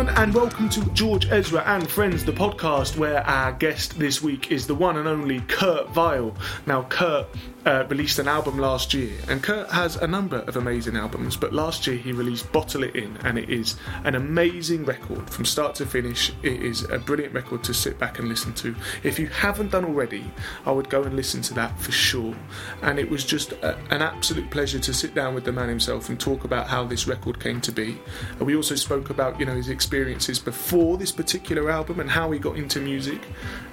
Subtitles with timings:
[0.00, 4.50] Gentlemen, and welcome to George Ezra and Friends, the podcast where our guest this week
[4.50, 6.34] is the one and only Kurt Vile.
[6.64, 7.26] Now, Kurt
[7.66, 11.52] uh, released an album last year, and Kurt has a number of amazing albums, but
[11.52, 15.74] last year he released Bottle It In, and it is an amazing record from start
[15.76, 16.32] to finish.
[16.42, 18.74] It is a brilliant record to sit back and listen to.
[19.02, 20.30] If you haven't done already,
[20.64, 22.34] I would go and listen to that for sure.
[22.82, 26.08] And it was just a, an absolute pleasure to sit down with the man himself
[26.08, 27.98] and talk about how this record came to be.
[28.38, 32.30] And we also spoke about you know his experiences before this particular album and how
[32.30, 33.20] he got into music.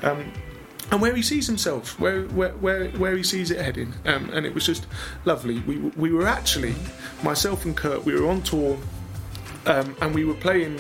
[0.04, 0.32] Um,
[0.92, 4.46] and where he sees himself, where where where, where he sees it heading, um, and
[4.46, 4.88] it was just
[5.26, 5.60] lovely.
[5.60, 6.76] We we were actually
[7.24, 8.78] myself and Kurt, we were on tour,
[9.66, 10.80] um, and we were playing.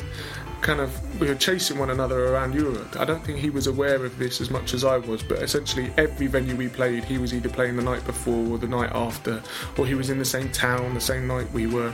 [0.59, 2.99] Kind of, we were chasing one another around Europe.
[2.99, 5.93] I don't think he was aware of this as much as I was, but essentially
[5.97, 9.43] every venue we played, he was either playing the night before or the night after,
[9.77, 11.93] or he was in the same town the same night we were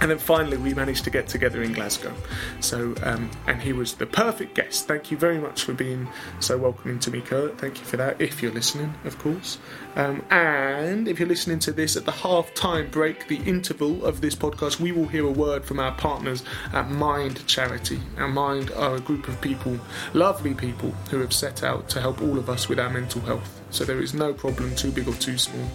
[0.00, 2.14] and then finally, we managed to get together in Glasgow.
[2.60, 4.88] So, um, and he was the perfect guest.
[4.88, 6.08] Thank you very much for being
[6.40, 7.58] so welcoming to me, Kurt.
[7.58, 8.20] Thank you for that.
[8.20, 9.58] If you're listening, of course.
[9.96, 14.20] Um, and if you're listening to this at the half time break, the interval of
[14.20, 18.00] this podcast, we will hear a word from our partners at Mind Charity.
[18.16, 19.78] And Mind are a group of people,
[20.14, 23.59] lovely people, who have set out to help all of us with our mental health.
[23.70, 25.66] So there is no problem too big or too small.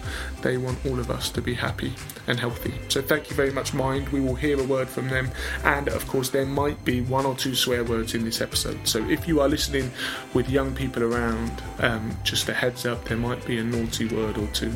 [0.42, 1.94] They want all of us to be happy
[2.28, 2.74] and healthy.
[2.90, 4.10] So thank you very much, Mind.
[4.10, 5.32] We will hear a word from them.
[5.64, 8.88] And of course, there might be one or two swear words in this episode.
[8.88, 9.92] So if you are listening
[10.34, 14.38] with young people around, um, just a heads up, there might be a naughty word
[14.38, 14.74] or two.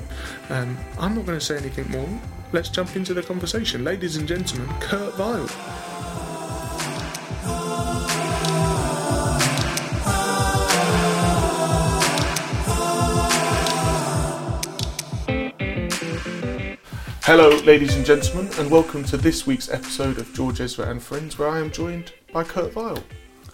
[0.50, 2.10] Um, I'm not going to say anything more.
[2.52, 3.84] Let's jump into the conversation.
[3.84, 5.99] Ladies and gentlemen, Kurt Vile.
[17.30, 21.38] Hello, ladies and gentlemen, and welcome to this week's episode of George Ezra and Friends,
[21.38, 23.04] where I am joined by Kurt Vile.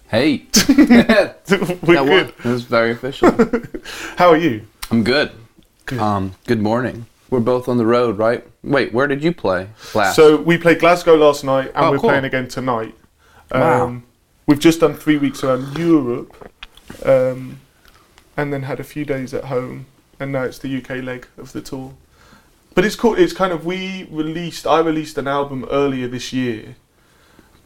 [0.07, 1.43] Hey, We're that
[1.83, 2.35] good.
[2.37, 3.31] was, was very official.
[4.15, 4.65] How are you?
[4.91, 5.31] I'm good.
[5.87, 5.99] Good.
[5.99, 7.05] Um, good morning.
[7.29, 8.47] We're both on the road, right?
[8.63, 10.15] Wait, where did you play last?
[10.15, 12.11] So we played Glasgow last night, and Oh, we're cool.
[12.11, 12.95] playing again tonight.
[13.51, 14.01] Um, Wow.
[14.47, 16.49] We've just done three weeks around Europe,
[17.03, 17.59] um,
[18.37, 19.87] and then had a few days at home,
[20.17, 21.93] and now it's the UK leg of the tour.
[22.75, 23.15] But it's cool.
[23.15, 24.67] It's kind of we released.
[24.67, 26.75] I released an album earlier this year,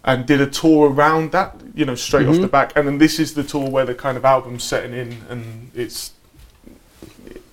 [0.05, 1.59] and did a tour around that.
[1.75, 2.41] You know, straight off Mhm.
[2.41, 5.17] the back, and then this is the tour where the kind of album's setting in,
[5.29, 6.11] and it's.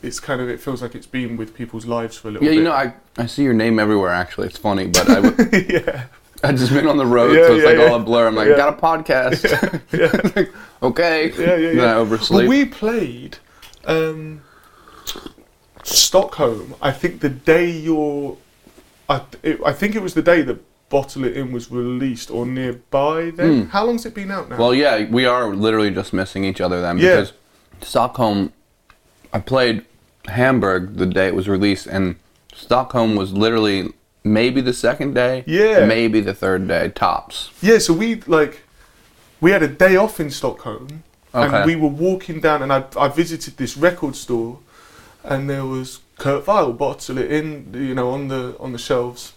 [0.02, 0.48] It's kind of.
[0.48, 2.56] It feels like it's been with people's lives for a little yeah, bit.
[2.58, 4.10] you know, I, I see your name everywhere.
[4.10, 6.04] Actually, it's funny, but I w- yeah.
[6.44, 7.86] I just been on the road, Yeah, so it's yeah, like yeah.
[7.86, 8.26] all a blur.
[8.28, 8.56] I'm like, Yeah.
[8.56, 9.80] got a podcast.
[10.36, 10.44] yeah.
[10.82, 11.30] okay.
[11.30, 11.96] Yeah, yeah, Then I yeah.
[11.96, 12.40] oversleep.
[12.42, 13.38] Well, we played
[13.86, 14.42] um,
[15.86, 16.74] Stockholm.
[16.82, 18.36] I think the day your,
[19.08, 20.58] I, it, I think it was the day that
[20.88, 23.30] Bottle It In was released or nearby.
[23.34, 23.68] Then Hmm.
[23.70, 24.56] how long's it been out now?
[24.56, 27.16] Well, yeah, we are literally just missing each other then Yeah.
[27.16, 27.32] because
[27.82, 28.52] Stockholm.
[29.32, 29.84] I played
[30.28, 32.16] Hamburg the day it was released, and
[32.54, 33.92] Stockholm was literally
[34.24, 35.84] maybe the second day, Yeah.
[35.86, 37.50] maybe the third day tops.
[37.60, 37.78] yeah.
[37.78, 38.62] So we like,
[39.40, 41.02] we had a day off in Stockholm,
[41.34, 41.56] Okay.
[41.56, 44.58] and we were walking down, and I I visited this record store,
[45.26, 49.32] and there was Kurt Vile Bottle It In, you know, on the on the shelves.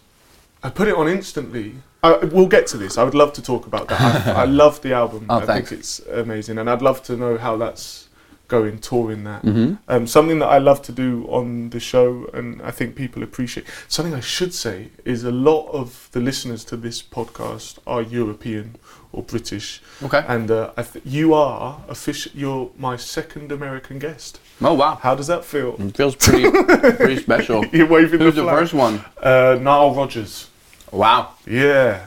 [0.63, 1.75] I put it on instantly.
[2.03, 2.97] I, we'll get to this.
[2.97, 4.27] I would love to talk about that.
[4.27, 5.25] I, I love the album.
[5.29, 5.69] Oh, I thanks.
[5.69, 8.07] think it's amazing, and I'd love to know how that's
[8.47, 9.41] going touring that.
[9.44, 13.21] hmm Um, something that I love to do on the show, and I think people
[13.23, 13.66] appreciate.
[13.88, 18.75] Something I should say is a lot of the listeners to this podcast are European
[19.12, 20.24] or British, Okay.
[20.28, 22.31] and uh, I th- you are official.
[22.36, 24.40] You're my second American guest.
[24.62, 25.75] Oh wow, How does that feel?
[25.80, 27.66] it feels pretty pretty special.
[27.68, 29.03] You're waving Who's the the first one?
[29.22, 30.50] Uh, Nile Rodgers.
[30.92, 31.34] Wow.
[31.48, 32.06] Yeah.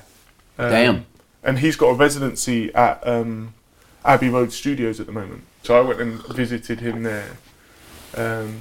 [0.59, 1.07] Um, Damn.
[1.43, 3.55] And he's got a residency at um,
[4.05, 5.43] Abbey Road Studios at the moment.
[5.65, 7.31] So I went and visited him there,
[8.17, 8.61] um,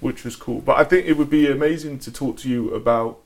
[0.00, 0.60] which was cool.
[0.60, 3.18] But I think it would be amazing to talk to you about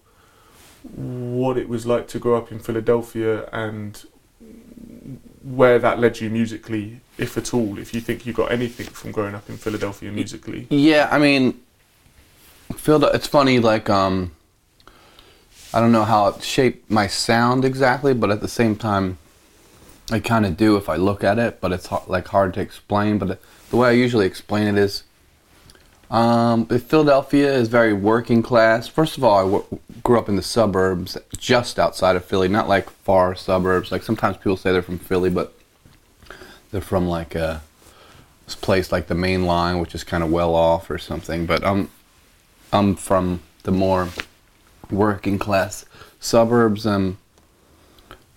[0.82, 4.04] what it was like to grow up in Philadelphia and
[5.42, 9.12] where that led you musically, if at all, if you think you got anything from
[9.12, 10.66] growing up in Philadelphia musically.
[10.70, 11.60] Yeah, I mean,
[12.70, 13.58] it's funny.
[13.58, 14.32] Like, um,
[15.72, 19.19] I don't know how it shaped my sound exactly, but at the same time,
[20.10, 21.60] I kind of do if I look at it.
[21.60, 23.19] But it's like hard to explain.
[23.19, 23.40] But
[23.70, 25.04] the way I usually explain it is,
[26.10, 28.88] um, Philadelphia is very working class.
[28.88, 32.68] First of all, I w- grew up in the suburbs, just outside of Philly, not
[32.68, 33.92] like far suburbs.
[33.92, 35.54] Like sometimes people say they're from Philly, but
[36.70, 37.62] they're from like a
[38.44, 41.46] this place like the main line, which is kind of well off or something.
[41.46, 41.88] But I'm
[42.72, 44.08] I'm from the more
[44.90, 45.84] working class
[46.18, 47.16] suburbs and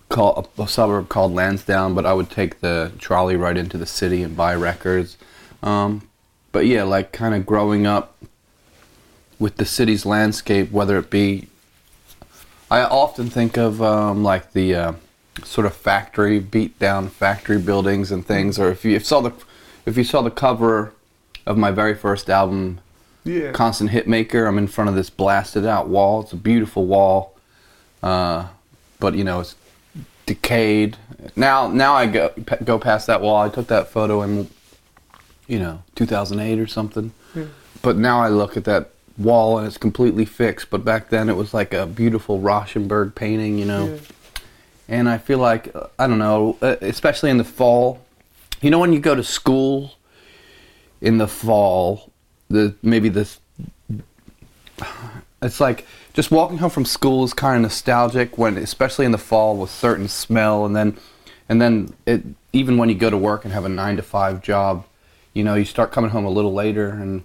[0.08, 3.86] called a, a suburb called Lansdowne, but I would take the trolley right into the
[3.86, 5.16] city and buy records.
[5.60, 6.08] Um,
[6.54, 8.16] but yeah, like kind of growing up
[9.40, 11.48] with the city's landscape, whether it be,
[12.70, 14.92] I often think of um, like the uh,
[15.42, 19.32] sort of factory, beat down factory buildings and things, or if you saw the,
[19.84, 20.92] if you saw the cover
[21.44, 22.78] of my very first album,
[23.24, 23.50] Yeah.
[23.50, 24.46] Constant Hitmaker.
[24.46, 26.22] I'm in front of this blasted out wall.
[26.22, 27.34] It's a beautiful wall,
[28.00, 28.46] uh,
[29.00, 29.56] but you know it's
[30.24, 30.98] decayed.
[31.34, 32.30] Now, now I go
[32.62, 33.42] go past that wall.
[33.42, 34.48] I took that photo in,
[35.46, 37.12] you know, 2008 or something.
[37.34, 37.46] Yeah.
[37.82, 40.70] But now I look at that wall and it's completely fixed.
[40.70, 43.86] But back then it was like a beautiful Rauschenberg painting, you know.
[43.86, 43.98] Yeah.
[44.88, 48.04] And I feel like uh, I don't know, uh, especially in the fall.
[48.60, 49.94] You know, when you go to school
[51.00, 52.10] in the fall,
[52.48, 53.38] the maybe this.
[55.42, 59.18] It's like just walking home from school is kind of nostalgic when, especially in the
[59.18, 60.96] fall, with certain smell, and then,
[61.50, 62.22] and then it
[62.54, 64.86] even when you go to work and have a nine to five job,
[65.34, 67.24] you know, you start coming home a little later, and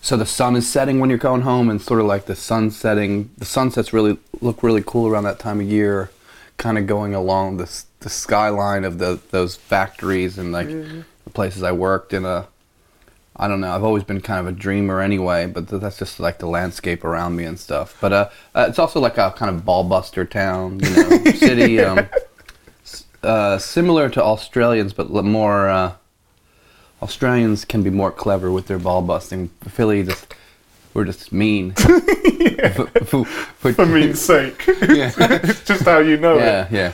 [0.00, 2.70] so the sun is setting when you're going home, and sort of like the sun
[2.70, 3.30] setting.
[3.38, 6.10] The sunsets really look really cool around that time of year,
[6.58, 7.70] kind of going along the
[8.00, 11.04] the skyline of the those factories and like Mhm.
[11.24, 12.48] the places I worked in a.
[13.38, 13.70] I don't know.
[13.74, 17.04] I've always been kind of a dreamer anyway, but th- that's just like the landscape
[17.04, 17.94] around me and stuff.
[18.00, 21.80] But uh, uh it's also like a kind of ballbuster town, you know, city.
[21.80, 22.08] Um,
[22.82, 25.68] s- uh, similar to Australians, but l- more.
[27.02, 29.48] Australians can be more clever with their ball busting.
[29.68, 30.34] Philly just
[30.94, 31.72] we're just mean.
[31.74, 32.00] For
[33.86, 34.66] mean's sake.
[34.66, 36.40] yeah, it's just how you know it.
[36.40, 36.92] yeah, yeah.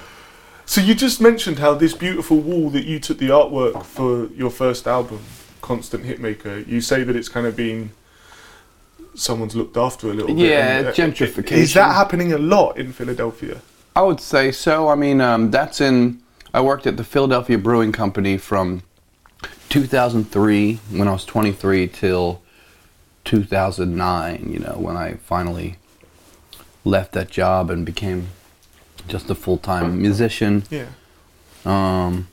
[0.67, 4.51] So you just mentioned how this beautiful wall that you took the artwork for your
[4.51, 5.21] first album,
[5.61, 7.93] Constant Hitmaker, you say that it's kind of been
[9.15, 10.49] someone's looked after a little bit.
[10.49, 11.53] Yeah, uh, gentrification.
[11.53, 13.61] Is that happening a lot in Philadelphia?
[13.95, 14.89] I would say so.
[14.89, 16.21] I mean, um, that's in.
[16.55, 18.83] I worked at the Philadelphia Brewing Company from
[19.73, 22.43] 2003 when I was 23 till
[23.25, 24.51] 2009.
[24.53, 25.77] You know, when I finally
[26.85, 28.29] left that job and became
[29.09, 30.65] just a full time musician.
[30.69, 30.89] Yeah.
[31.65, 32.29] Um,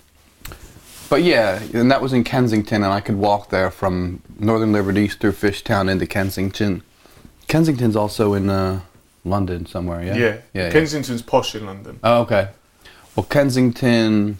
[1.09, 5.15] but yeah, and that was in Kensington, and I could walk there from Northern Liberties
[5.15, 6.83] through Fishtown into Kensington.
[7.47, 8.81] Kensington's also in uh,
[9.23, 10.15] London somewhere, yeah.
[10.15, 10.25] Yeah.
[10.25, 10.41] yeah.
[10.53, 10.71] yeah.
[10.71, 12.01] Kensington's posh in London.
[12.03, 12.49] Oh, okay.
[13.15, 14.39] Well, Kensington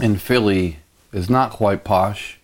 [0.00, 0.78] in Philly
[1.14, 2.38] is not quite posh,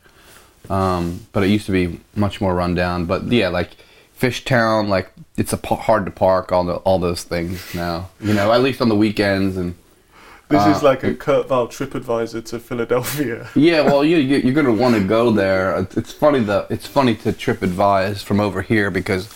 [0.71, 3.05] um, but it used to be much more rundown.
[3.07, 3.71] But yeah, like
[4.19, 8.09] Fishtown, like it's a hard to park all the all those things now.
[8.21, 9.75] You know, at least on the weekends and.
[10.49, 13.49] This Uh, is like a Kurt Vile TripAdvisor to Philadelphia.
[13.55, 15.79] Yeah, well, you, you you're gonna want to go there.
[15.79, 19.29] It's- funny that it's funny to trip advise from over here because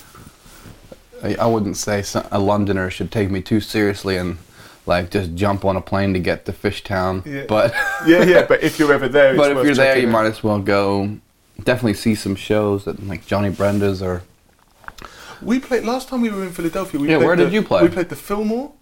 [1.22, 2.02] I, I wouldn't say
[2.32, 4.38] a Londoner should take me too seriously and
[4.86, 7.24] like just jump on a plane to get to Fishtown.
[7.24, 7.44] Yeah.
[7.48, 7.72] But
[8.06, 10.12] yeah, yeah, but if you're ever there, but if you're there, you out.
[10.12, 11.18] might as well go.
[11.62, 14.22] Definitely see some shows that like Johnny Brenda's or
[15.42, 17.00] We played last time we were in Philadelphia.
[17.00, 17.82] We Yeah, where the- did you play?
[17.82, 18.72] We played the Fillmore,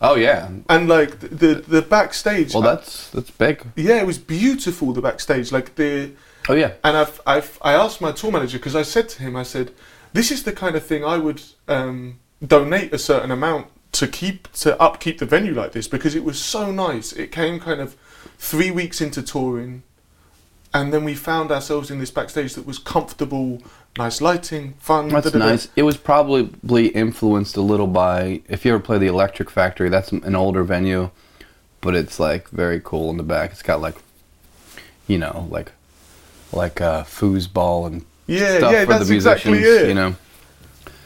[0.00, 0.48] oh yeah.
[0.68, 2.54] and like the the, the backstage.
[2.54, 3.64] Well, that's that's big.
[3.76, 4.92] yeah, it was beautiful.
[4.92, 6.12] The backstage, like the
[6.48, 6.72] Oh yeah.
[6.82, 9.72] and I've, I've I asked my tour manager because I said to him, I said,
[10.12, 14.50] this is the kind of thing I would um, donate a certain amount to keep
[14.52, 17.12] to upkeep the venue like this because it was so nice.
[17.12, 17.96] It came kind of
[18.38, 19.82] three weeks into touring,
[20.72, 23.60] and then we found ourselves in this backstage that was comfortable,
[23.98, 25.08] nice lighting, fun.
[25.08, 25.44] That's da-da-da.
[25.44, 25.68] nice.
[25.76, 29.88] It was probably influenced a little by if you ever play the Electric Factory.
[29.88, 31.10] That's an older venue,
[31.80, 33.50] but it's like very cool in the back.
[33.50, 33.96] It's got like,
[35.08, 35.72] you know, like
[36.52, 39.82] like uh, foosball and Yeah, stuff yeah, for that's the exactly musicians.
[39.82, 39.88] it.
[39.88, 40.16] You know.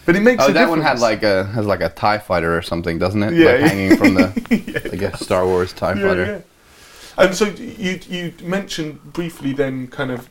[0.06, 2.62] But it makes Oh, that one had like a has like a Tie Fighter or
[2.62, 3.32] something, doesn't it?
[3.34, 3.68] Yeah, like yeah.
[3.68, 4.32] hanging from the
[4.84, 6.24] Yeah, like a Star Wars Tie Yeah, Fighter.
[6.26, 7.24] yeah.
[7.24, 10.28] And so you you mentioned briefly then kind of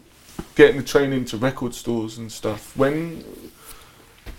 [0.56, 2.76] getting the train into record stores and stuff.
[2.78, 3.24] When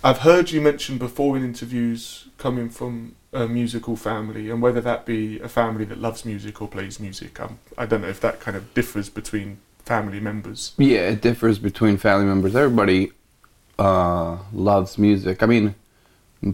[0.03, 5.05] I've heard you mention before in interviews coming from a musical family, and whether that
[5.05, 8.39] be a family that loves music or plays music, um, I don't know if that
[8.39, 10.73] kind of differs between family members.
[10.77, 12.55] Yeah, it differs between family members.
[12.55, 13.11] Everybody
[13.79, 15.43] uh, loves music.
[15.43, 15.75] I mean,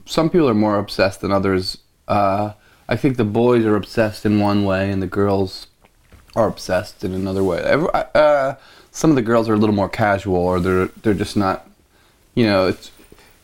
[0.06, 1.78] some people are more obsessed than others.
[2.08, 2.54] Uh,
[2.90, 5.68] I think the boys are obsessed in one way, and the girls
[6.36, 7.60] are obsessed in another way.
[7.60, 8.56] Every, uh,
[8.92, 11.68] some of the girls are a little more casual, or they're they're just not.
[12.36, 12.92] You know, it's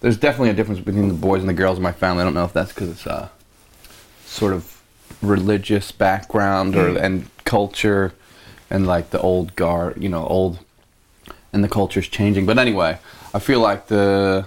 [0.01, 2.21] there's definitely a difference between the boys and the girls in my family.
[2.21, 3.29] I don't know if that's because it's uh,
[4.25, 4.81] sort of
[5.21, 7.01] religious background or Mm.
[7.01, 8.13] and culture,
[8.69, 10.59] and like the old guard, you know, old,
[11.53, 12.45] and the culture's changing.
[12.45, 12.99] But anyway,
[13.33, 14.45] I feel like the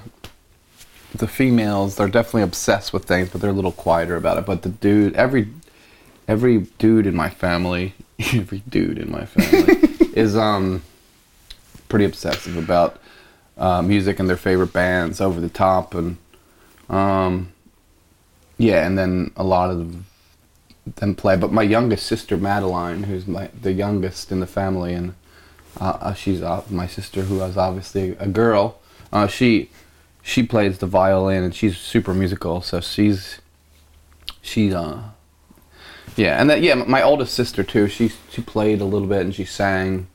[1.15, 4.47] the females they're definitely obsessed with things, but they're a little quieter about it.
[4.47, 5.49] But the dude, every
[6.29, 7.95] every dude in my family,
[8.33, 10.83] every dude in my family is um
[11.89, 13.01] pretty obsessive about
[13.59, 16.17] uh, music and their favorite bands, over the top, and
[16.89, 17.53] um
[18.59, 20.05] yeah, and then a lot of
[20.97, 21.37] them play.
[21.37, 25.15] But my youngest sister Madeline, who's my the youngest in the family, and
[25.81, 28.79] uh, uh, she's uh, my sister who is obviously a girl.
[29.13, 29.71] Uh, she
[30.23, 33.41] she plays the violin and she's super musical, so she's
[34.43, 35.03] she's uh
[36.17, 37.89] yeah, and that yeah, my oldest sister too.
[37.89, 40.09] She she played a little bit and she sang,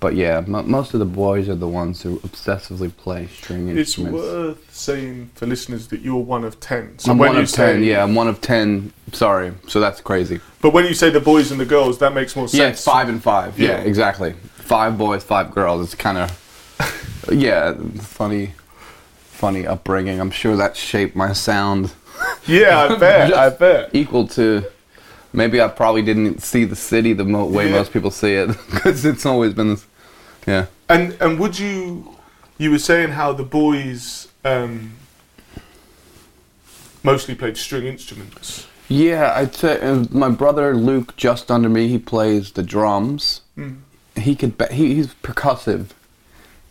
[0.00, 3.96] but yeah, m- most of the boys are the ones who obsessively play string It's
[3.96, 4.14] instruments.
[4.18, 6.98] worth saying for listeners that you're one of ten.
[6.98, 7.82] So I'm when one you of say, ten.
[7.84, 8.92] Yeah, I'm one of ten.
[9.12, 10.40] Sorry, so that's crazy.
[10.60, 12.84] But when you say the boys and the girls, that makes more sense.
[12.86, 13.58] Yeah, five and five.
[13.58, 13.76] Yeah, Yeah.
[13.84, 14.34] exactly.
[14.62, 15.84] Five boys, five girls.
[15.84, 18.52] It's kind of yeah, funny,
[19.16, 20.20] funny upbringing.
[20.20, 21.92] I'm sure that shaped my sound
[22.46, 23.34] Yeah, I bet.
[23.34, 23.90] I bet.
[23.92, 24.64] equal to.
[25.34, 27.76] Maybe I probably didn't see the city the mo- way Yeah.
[27.78, 29.86] most people see it because it's always been this.
[30.46, 30.66] Yeah.
[30.88, 32.16] And and would you?
[32.58, 34.92] You were saying how the boys um,
[37.02, 38.66] mostly played string instruments.
[38.88, 43.40] Yeah, I'd say uh, my brother Luke, just under me, he plays the drums.
[43.56, 43.78] Mm.
[44.22, 45.88] He could, ba- he, he's percussive.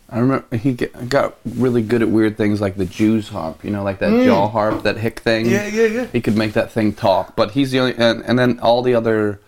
[0.08, 3.70] I remember he get, got really good at weird things like the Jews harp, you
[3.70, 4.26] know, like that mm.
[4.26, 5.46] jaw harp, that hick thing.
[5.46, 6.06] Yeah, yeah, yeah.
[6.12, 7.34] He could make that thing talk.
[7.34, 9.40] But he's the only, and, and then all the other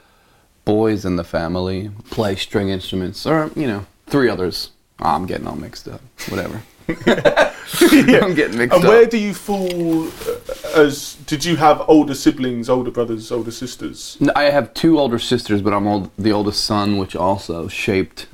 [0.64, 4.70] boys in the family play string instruments, or you know, three others.
[5.00, 6.00] Oh, I'm getting all mixed up.
[6.28, 6.62] Whatever.
[6.88, 8.88] I'm getting mixed And up.
[8.88, 11.14] where do you fall uh, as?
[11.26, 14.16] Did you have older siblings, older brothers, older sisters?
[14.20, 18.26] No, I have two older sisters, but I'm old, the oldest son, which also shaped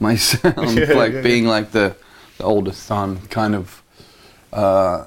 [0.00, 0.76] my sound.
[0.78, 1.94] Yeah, like yeah, being like the,
[2.38, 3.82] the oldest son kind of
[4.52, 5.06] uh,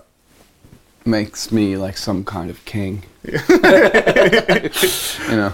[1.05, 3.03] makes me like some kind of king.
[5.29, 5.53] you know.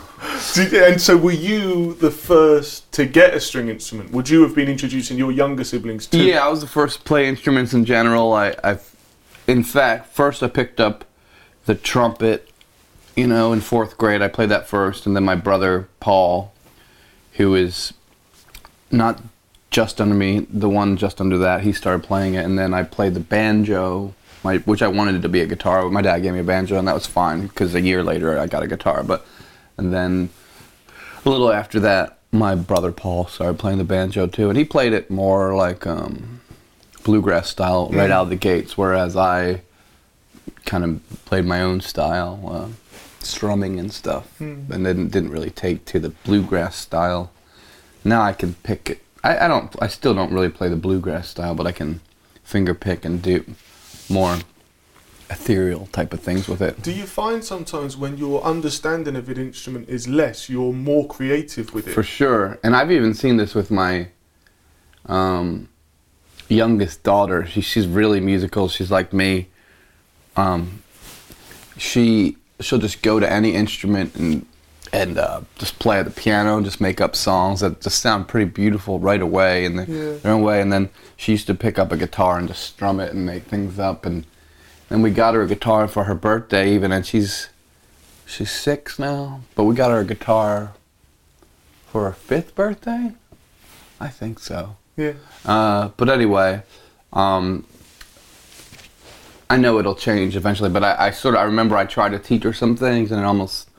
[0.54, 4.12] Did, and so, were you the first to get a string instrument?
[4.12, 6.18] Would you have been introducing your younger siblings to?
[6.18, 8.34] Yeah, I was the first to play instruments in general.
[8.34, 8.78] I, I,
[9.48, 11.06] in fact, first I picked up
[11.66, 12.48] the trumpet.
[13.16, 16.54] You know, in fourth grade, I played that first, and then my brother Paul,
[17.34, 17.94] who is
[18.90, 19.22] not
[19.70, 22.84] just under me, the one just under that, he started playing it, and then I
[22.84, 25.84] played the banjo, my, which I wanted it to be a guitar.
[25.84, 28.38] But my dad gave me a banjo, and that was fine because a year later
[28.40, 29.04] I got a guitar.
[29.04, 29.26] But
[29.78, 30.30] and then
[31.26, 34.94] a little after that, my brother Paul started playing the banjo too, and he played
[34.94, 36.42] it more like um,
[37.04, 38.14] bluegrass style right Mhm.
[38.14, 39.62] out of the gates, whereas I
[40.66, 42.68] kind of played my own style, uh,
[43.20, 44.72] strumming and stuff, Hmm.
[44.72, 47.32] and didn't didn't really take to the bluegrass style.
[48.04, 49.00] Now I can pick it.
[49.24, 49.76] I, I don't.
[49.80, 52.00] I still don't really play the bluegrass style, but I can
[52.44, 53.44] finger pick and do
[54.12, 54.38] more
[55.30, 56.82] ethereal type of things with it.
[56.82, 61.74] Do you find sometimes when your understanding of an instrument is less, you're more creative
[61.74, 61.94] with it?
[61.94, 62.60] For sure.
[62.64, 64.10] And I've even seen this with my
[65.06, 65.70] um,
[66.50, 67.46] youngest daughter.
[67.46, 68.68] She, she's really musical.
[68.68, 69.48] She's like me.
[70.36, 70.84] Um,
[71.78, 74.46] she she'll just go to any instrument and
[74.94, 78.28] and uh, just play at the piano and just make up songs that just sound
[78.28, 80.18] pretty beautiful right away in the, Yeah.
[80.18, 80.62] their own way.
[80.62, 83.44] And then she used to pick up a guitar and just strum it and make
[83.44, 84.06] things up.
[84.06, 84.26] And
[84.90, 87.48] then we got her a guitar for her birthday even, and she's
[88.26, 89.42] she's six now.
[89.56, 90.74] But we got her a guitar
[91.88, 93.14] for her fifth birthday.
[94.00, 94.76] I think so.
[94.98, 95.14] Yeah.
[95.46, 96.64] Uh, but anyway,
[97.14, 97.66] um,
[99.50, 100.70] I know it'll change eventually.
[100.70, 103.22] But I, I sort of I remember I tried to teach her some things, and
[103.22, 103.70] it almost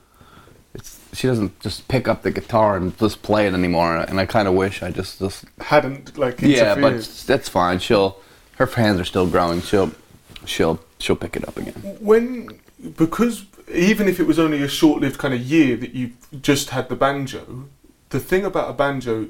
[1.13, 3.97] she doesn't just pick up the guitar and just play it anymore.
[3.97, 7.79] And I kind of wish I just just Hadn't like yeah, but that's fine.
[7.79, 8.19] She'll
[8.57, 9.61] her hands are still growing.
[9.61, 9.91] She'll
[10.45, 11.73] she'll she'll pick it up again.
[11.99, 12.59] when
[12.97, 16.89] because even if it was only a short-lived kind of year that you just had
[16.89, 17.65] the banjo,
[18.09, 19.29] the thing about a banjo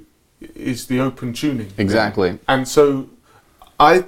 [0.56, 1.72] is the open tuning.
[1.78, 2.40] Exactly.
[2.48, 3.10] And so,
[3.80, 4.04] I,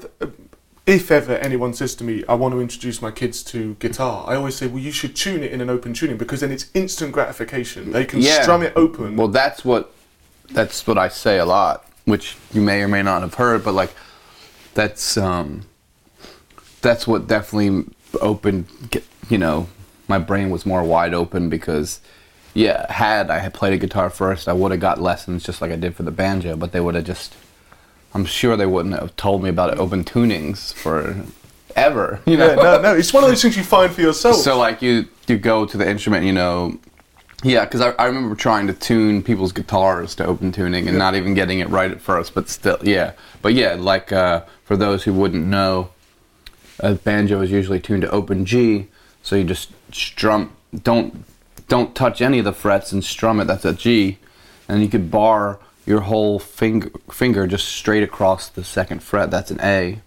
[0.86, 4.36] if ever anyone says to me, "I want to introduce my kids to guitar," I
[4.36, 7.12] always say, "Well, you should tune it in an open tuning because then it's instant
[7.12, 7.92] gratification.
[7.92, 8.42] They can Yeah.
[8.44, 9.92] strum it open." Well, that's what
[10.51, 13.74] that's what I say a lot, which you may or may not have heard, but
[13.74, 13.94] like
[14.75, 15.63] that's um
[16.82, 17.86] that's what definitely
[18.22, 18.65] opened
[19.27, 19.68] you know,
[20.08, 22.00] my brain was more wide open because
[22.54, 25.72] yeah, had I had played a guitar first, I would have got lessons just like
[25.72, 27.34] I did for the banjo, but they would have just
[28.15, 31.15] I'm sure they wouldn't have told me about open tunings for
[31.75, 32.48] ever, you know.
[32.48, 34.38] yeah, no, no, it's one of those things you find for yourself.
[34.38, 36.79] So like you you go to the instrument, you know.
[37.43, 41.03] Yeah, because I, I remember trying to tune people's guitars to open tuning and Yeah.
[41.03, 43.12] not even getting it right at first, but still, yeah.
[43.41, 45.89] But yeah, like uh, for those who wouldn't know,
[46.79, 48.88] a banjo is usually tuned to open G,
[49.22, 50.53] so you just strum.
[50.84, 51.25] Don't
[51.67, 53.45] don't touch any of the frets and strum it.
[53.45, 54.17] That's a G,
[54.69, 59.32] and you could bar your whole finger finger just straight across the second fret.
[59.32, 60.00] That's an A.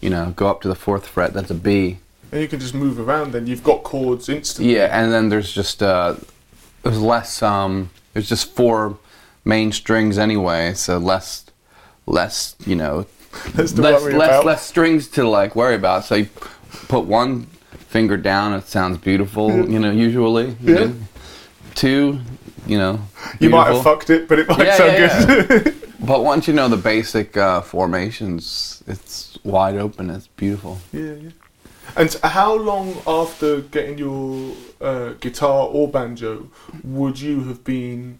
[0.00, 1.32] You know, go up to the fourth fret.
[1.32, 1.98] That's a B.
[2.32, 3.32] And you can just move around.
[3.32, 4.74] Then you've got chords instantly.
[4.74, 6.16] Yeah, and then there's just uh,
[6.82, 8.98] there's less um, there's just four
[9.44, 11.44] main strings anyway, so less
[12.06, 13.06] less you know
[13.54, 16.04] to less less less strings to like worry about.
[16.04, 16.28] So you
[16.88, 17.46] put one
[17.88, 19.68] finger down, it sounds beautiful.
[19.70, 20.56] You know, usually.
[20.60, 20.84] you Yeah.
[20.86, 20.94] know.
[21.74, 22.20] Two,
[22.66, 23.00] you know.
[23.40, 25.80] You might have fucked it, but it might Yeah, sound yeah, good.
[26.04, 30.10] But once you know the basic uh, formations, it's wide open.
[30.10, 30.78] It's beautiful.
[30.92, 31.30] yeah, yeah.
[31.96, 36.48] And how long after getting your uh, guitar or banjo
[36.82, 38.18] would you have been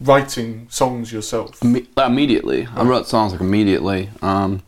[0.00, 1.60] writing songs yourself?
[1.60, 2.66] Imme- immediately.
[2.74, 4.10] I wrote songs like immediately.
[4.20, 4.62] Um,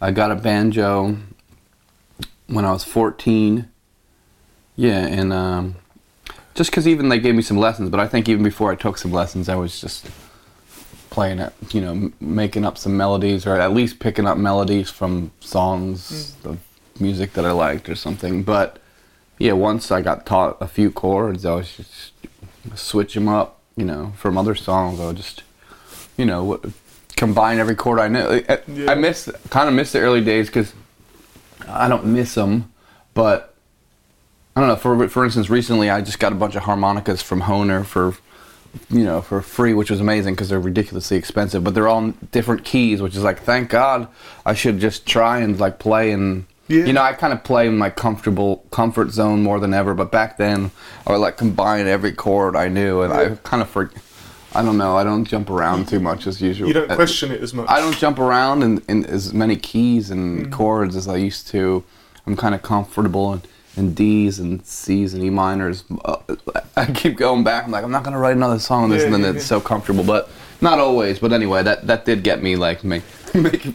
[0.00, 1.16] I got a banjo
[2.46, 3.68] when I was 14.
[4.76, 5.74] Yeah, and um,
[6.56, 8.98] just because even they gave me some lessons, but I think even before I took
[8.98, 10.08] some lessons, I was just
[11.10, 14.90] playing it, you know, m- making up some melodies or at least picking up melodies
[14.90, 16.50] from songs mm.
[16.50, 16.58] of
[17.00, 18.42] music that I liked or something.
[18.42, 18.78] But
[19.38, 22.12] yeah, once I got taught a few chords, I was just
[22.74, 24.98] switch them up, you know, from other songs.
[24.98, 25.42] I would just,
[26.16, 26.60] you know,
[27.16, 28.44] combine every chord I knew.
[28.48, 28.92] I, Yeah.
[28.92, 30.72] I miss, kind of miss the early days because
[31.68, 32.72] I don't miss them,
[33.14, 33.55] but
[34.56, 34.76] I don't know.
[34.76, 38.16] For for instance, recently I just got a bunch of harmonicas from Hohner for,
[38.88, 41.62] you know, for free, which was amazing because they're ridiculously expensive.
[41.62, 44.08] But they're all different keys, which is like, thank God,
[44.46, 46.46] I should just try and like play and.
[46.68, 46.86] Yeah.
[46.86, 49.94] You know, I kind of play in my comfortable comfort zone more than ever.
[49.94, 50.72] But back then,
[51.06, 53.92] I would like combine every chord I knew, and I kind of for,
[54.52, 54.96] I don't know.
[54.96, 56.66] I don't jump around too much as usual.
[56.66, 57.70] You don't question it as much.
[57.70, 60.52] I don't jump around in, in as many keys and mm.
[60.52, 61.84] chords as I used to.
[62.26, 63.42] I'm kind of comfortable in,
[63.76, 65.84] in D's and C's and E minors.
[66.04, 66.16] Uh,
[66.76, 67.64] I keep going back.
[67.64, 69.44] I'm like, I'm not gonna write another song on this, Yeah, and then yeah, it's
[69.44, 69.58] yeah.
[69.58, 70.04] so comfortable.
[70.04, 70.28] But
[70.60, 71.18] not always.
[71.18, 73.02] But anyway, that that did get me like make
[73.34, 73.66] make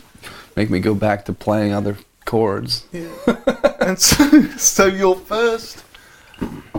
[0.55, 2.85] make me go back to playing other chords.
[2.91, 3.09] Yeah.
[3.79, 5.83] And so, so your first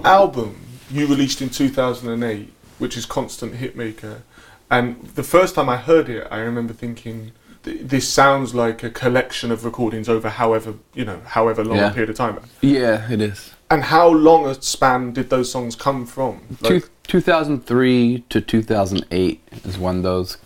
[0.04, 0.56] album
[0.90, 4.22] you released in 2008, which is Constant Hitmaker,
[4.70, 7.32] and the first time I heard it, I remember thinking,
[7.62, 11.90] "Th- "This sounds like a collection of recordings over however you know however long a
[11.90, 13.54] period of time." Yeah, it is.
[13.70, 16.42] And how long a span did those songs come from?
[16.60, 20.36] Like, Two, 2003 to 2008 is when those.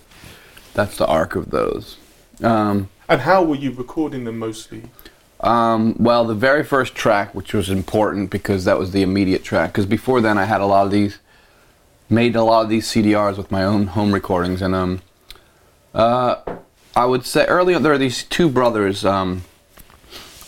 [0.75, 1.97] That's the arc of those.
[2.43, 4.83] Um, and how were you recording them mostly?
[5.41, 9.73] Um, well, the very first track, which was important because that was the immediate track.
[9.73, 11.19] Because before then, I had a lot of these,
[12.09, 15.03] made a lot of these CDRs with my own home recordings, and um,
[15.95, 16.37] uh,
[16.97, 19.05] I would say early on there are these two brothers.
[19.05, 19.45] Um,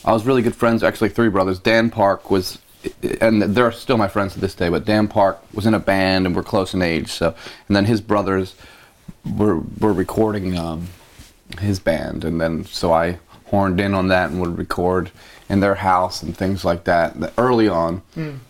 [0.02, 1.58] I was really good friends, actually three brothers.
[1.58, 2.58] Dan Park was,
[3.20, 4.70] and they're still my friends to this day.
[4.70, 7.08] But Dan Park was in a band, and we're close in age.
[7.08, 7.34] So,
[7.68, 8.54] and then his brothers
[9.36, 10.88] were were recording um,
[11.60, 15.10] his band, and then so I horned in on that and would record
[15.50, 18.00] in their house and things like that early on.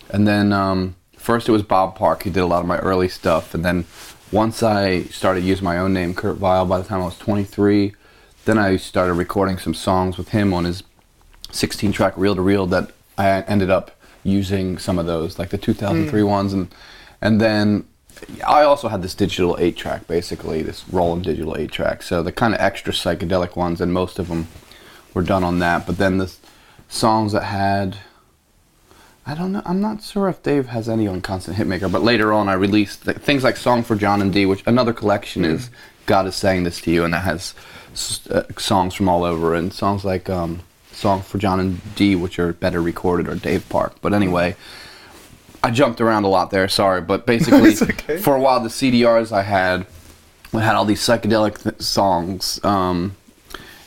[0.09, 2.23] And then um, first it was Bob Park.
[2.23, 3.83] He did a lot of my early stuff, and then
[4.31, 7.93] once I started using my own name, Kurt Vile, by the time I was 23,
[8.45, 10.83] then I started recording some songs with him on his
[11.51, 13.91] 16 track reel to reel that I ended up
[14.23, 16.27] using some of those, like the 2003 mm.
[16.27, 16.73] ones, and
[17.21, 17.85] and then
[18.45, 22.03] I also had this digital eight track, basically this Roland digital eight track.
[22.03, 24.47] So the kind of extra psychedelic ones, and most of them
[25.13, 25.85] were done on that.
[25.85, 26.33] But then the
[26.87, 27.97] songs that had,
[29.29, 31.91] I don't know, I'm not sure if Dave has any on Constant Hitmaker.
[31.91, 34.91] But later on, I released th- things like Song for John and D, which another
[34.91, 35.69] collection is
[36.07, 37.53] God is saying this to you, and that has
[37.91, 40.61] s- uh, songs from all over, and songs like um,
[40.91, 43.95] Song for John and D, which are better recorded, or Dave Park.
[44.01, 44.55] But anyway.
[45.61, 48.17] I jumped around a lot there, sorry, but basically, okay.
[48.17, 49.85] for a while, the CDRs I had,
[50.53, 53.17] I had all these psychedelic th- songs um,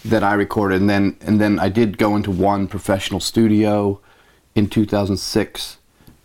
[0.04, 3.98] that I recorded, and then and then I did go into one professional studio
[4.54, 5.78] in 2006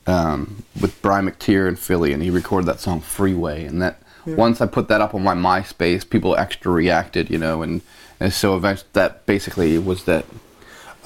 [0.05, 4.59] um, with Brian McTeer in Philly, and he recorded that song "Freeway." And that once
[4.61, 7.81] I put that up on my MySpace, people extra reacted, you know, and
[8.19, 10.25] and so eventually that basically was that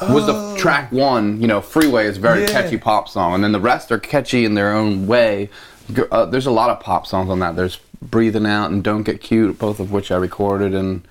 [0.02, 1.42] was the track one.
[1.42, 2.48] You know, "Freeway" is a very Yeah.
[2.48, 5.50] catchy pop song, and then the rest are catchy in their own way.
[6.12, 7.56] Uh, there's a lot of pop songs on that.
[7.56, 11.02] There's "Breathing Out" and "Don't Get Cute," both of which I recorded, and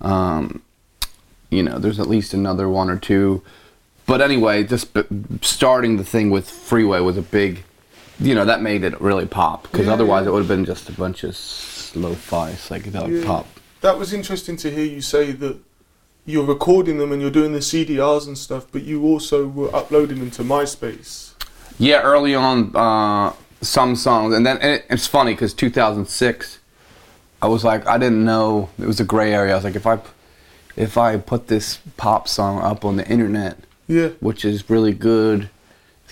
[0.00, 0.62] um,
[1.50, 3.42] you know, there's at least another one or two.
[4.10, 5.04] But anyway, just b-
[5.40, 7.62] starting the thing with Freeway was a big,
[8.18, 9.62] you know, that made it really pop.
[9.70, 10.30] Because Yeah, otherwise, yeah.
[10.30, 11.30] it would have been just a bunch of
[11.94, 13.24] lo-fi psychedelic Yeah.
[13.24, 13.46] pop.
[13.82, 15.58] That was interesting to hear you say that
[16.26, 20.18] you're recording them and you're doing the CDRs and stuff, but you also were uploading
[20.18, 21.34] them to MySpace.
[21.78, 26.58] Yeah, early on, uh, some songs, and then and it, it's funny because 2006,
[27.40, 29.52] I was like, I didn't know it was a gray area.
[29.52, 30.00] I was like, if I
[30.74, 33.56] if I put this pop song up on the internet,
[33.90, 34.08] Yeah.
[34.20, 35.50] which is really good,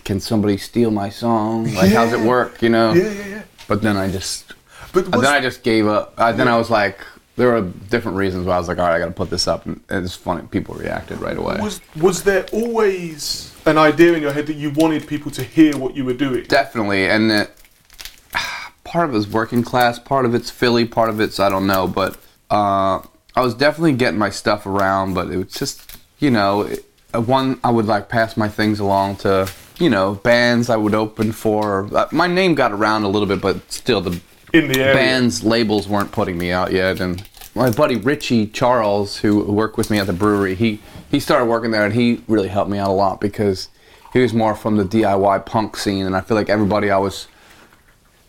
[0.04, 1.72] can somebody steal my song?
[1.74, 2.62] Like, how's it work?
[2.62, 2.92] You know?
[2.92, 3.42] Yeah, yeah, yeah.
[3.66, 4.54] But then I just
[4.92, 6.14] But then I just gave up.
[6.16, 7.00] I, then I was like,
[7.36, 9.46] there were different reasons why I was like, all right, I got to put this
[9.46, 10.46] up, and it's funny.
[10.48, 11.58] People reacted right away.
[11.60, 15.76] was was there always an idea in your head that you wanted people to hear
[15.76, 16.44] what you were doing?
[16.44, 17.50] Definitely, and it,
[18.84, 21.86] part of it's working class, part of it's Philly, part of it's I don't know,
[21.86, 22.16] but
[22.50, 23.02] uh,
[23.36, 27.60] I was definitely getting my stuff around, but it was just you know, it, one
[27.64, 31.88] I would like pass my things along to you know bands I would open for.
[31.94, 34.20] Uh, my name got around a little bit, but still the
[34.52, 34.94] in the area.
[34.94, 37.22] bands labels weren't putting me out yet and
[37.54, 41.70] my buddy richie charles who worked with me at the brewery he he started working
[41.70, 43.68] there and he really helped me out a lot because
[44.12, 47.26] he was more from the diy punk scene and i feel like everybody i was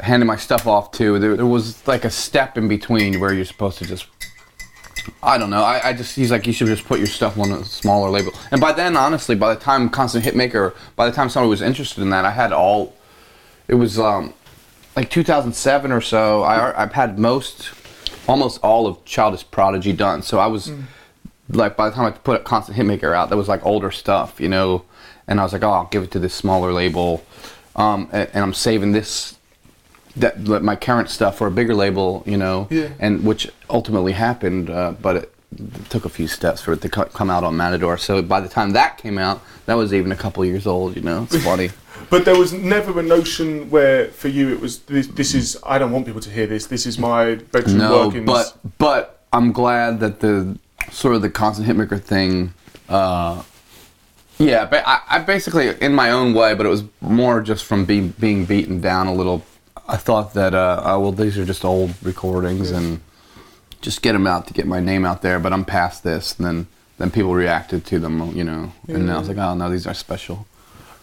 [0.02, 3.46] handing my stuff off to there, there was like a step in between where you're
[3.46, 4.08] supposed to just
[5.22, 5.64] I don't know.
[5.64, 8.34] I, I just he's like you should just put your stuff on a smaller label.
[8.52, 12.02] And by then, honestly, by the time Constant Hitmaker, by the time somebody was interested
[12.02, 12.96] in that, I had all.
[13.68, 14.34] It was um,
[14.96, 16.44] like 2007 or so.
[16.44, 17.72] I I've had most,
[18.28, 20.22] almost all of Childish Prodigy done.
[20.22, 20.72] So I was
[21.50, 24.50] like by the time I put Constant Hitmaker out, that was like older stuff, you
[24.50, 24.86] know.
[25.28, 27.24] And I was like, oh, I'll give it to this smaller label,
[27.76, 29.39] um, and, and I'm saving this
[30.20, 32.90] that like, my current stuff for a bigger label, you know, Yeah.
[33.00, 35.34] and which ultimately happened, uh, but it,
[35.90, 37.98] took a few steps for it to co- come out on Matador.
[37.98, 40.96] So by the time that came out, that was even a couple years old.
[40.96, 41.72] You know, it's funny.
[42.10, 45.78] But there was never a notion where, for you, it was this, this is I
[45.78, 46.66] don't want people to hear this.
[46.68, 48.26] This is my bedroom no, workings.
[48.26, 50.58] but but I'm glad that the
[50.92, 52.54] sort of the constant hitmaker thing.
[52.88, 53.44] Uh,
[54.40, 57.86] yeah, but I, I basically in my own way, but it was more just from
[57.86, 59.44] being being beaten down a little.
[59.90, 63.02] I thought that uh, oh, well, these are just old recordings and
[63.82, 65.40] just get them out to get my name out there.
[65.40, 66.68] But I'm past this, and then
[67.00, 69.94] then people reacted to them, you know, and I was like, oh no, these are
[69.94, 70.46] special.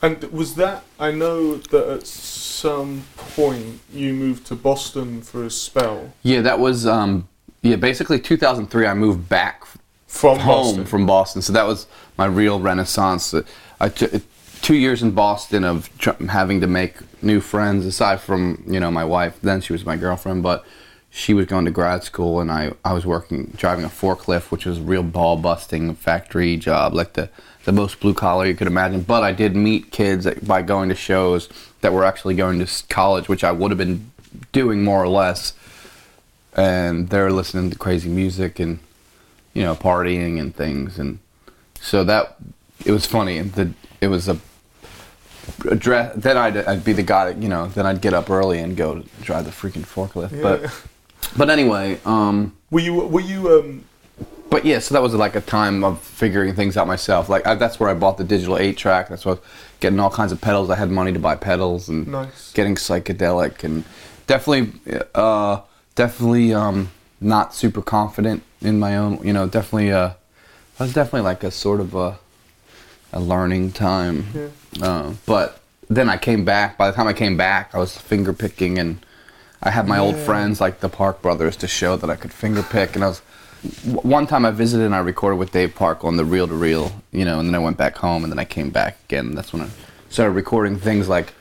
[0.03, 5.51] And was that I know that at some point you moved to Boston for a
[5.51, 7.29] spell Yeah, that was um,
[7.62, 8.87] yeah, basically 2003.
[8.87, 9.64] I moved back
[10.07, 10.85] from home Boston.
[10.85, 11.42] from Boston.
[11.42, 13.35] So that was my real renaissance.
[13.81, 14.22] I took
[14.62, 17.87] two years in Boston of tr- having to make new friends.
[17.87, 20.64] Aside from you know my wife, then she was my girlfriend, but
[21.11, 24.66] she was going to grad school, and I I was working driving a forklift, which
[24.66, 27.29] was a real ball busting factory job, like the
[27.64, 29.03] the most blue collar you could imagine.
[29.03, 31.49] But I did meet kids by going to shows
[31.81, 34.11] that were actually going to college, which I would have been
[34.53, 35.55] doing more or less.
[36.55, 38.79] And they're listening to crazy music and
[39.57, 41.19] you know, partying and things, and
[41.81, 42.37] so that
[42.85, 43.40] it was funny.
[43.40, 43.73] The
[44.07, 44.38] it was a
[45.71, 46.14] address.
[46.16, 47.66] Then I'd, I'd be the guy, that, you know.
[47.69, 50.33] Then I'd get up early and go drive the freaking forklift.
[50.33, 50.42] Yeah.
[50.42, 50.83] But
[51.37, 53.85] but anyway, um, Were you were you um
[54.49, 57.29] but yeah, so that was like a time of figuring things out myself.
[57.29, 59.09] Like I, that's where I bought the digital eight track.
[59.09, 59.42] That's what
[59.81, 60.71] getting all kinds of pedals.
[60.71, 62.53] I had money to buy pedals and Nice.
[62.53, 63.85] getting psychedelic and
[64.29, 64.73] definitely,
[65.14, 65.61] uh,
[65.97, 66.90] definitely um,
[67.21, 69.19] not super confident in my own.
[69.27, 69.90] You know, definitely.
[69.90, 70.11] Uh,
[70.79, 72.19] I was definitely like a sort of a
[73.12, 74.27] a learning time.
[74.35, 74.87] Yeah.
[74.87, 76.77] Uh, but then I came back.
[76.77, 79.05] By the time I came back, I was finger picking and.
[79.62, 82.62] I had my old friends like the Park Brothers to show that I could finger
[82.62, 83.23] pick, and I was
[83.85, 86.92] one time I visited and I recorded with Dave Park on the reel to reel,
[87.12, 89.35] you know, and then I went back home and then I came back again.
[89.35, 89.69] That's when I
[90.09, 91.33] started recording things like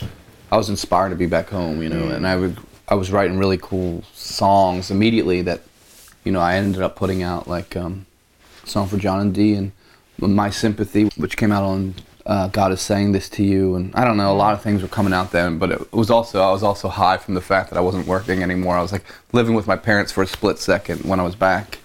[0.52, 3.38] I was inspired to be back home, you know, and I would I was writing
[3.38, 5.62] really cool songs immediately that
[6.24, 8.06] you know I ended up putting out like um,
[8.64, 9.72] a song for John and D and
[10.18, 14.04] My Sympathy, which came out on uh, God is saying this to you, and I
[14.04, 16.52] don't know, a lot of things were coming out then, but it was also I
[16.52, 18.76] was also high from the fact that I wasn't working anymore.
[18.76, 21.78] I was like living with my parents for a split second when I was back,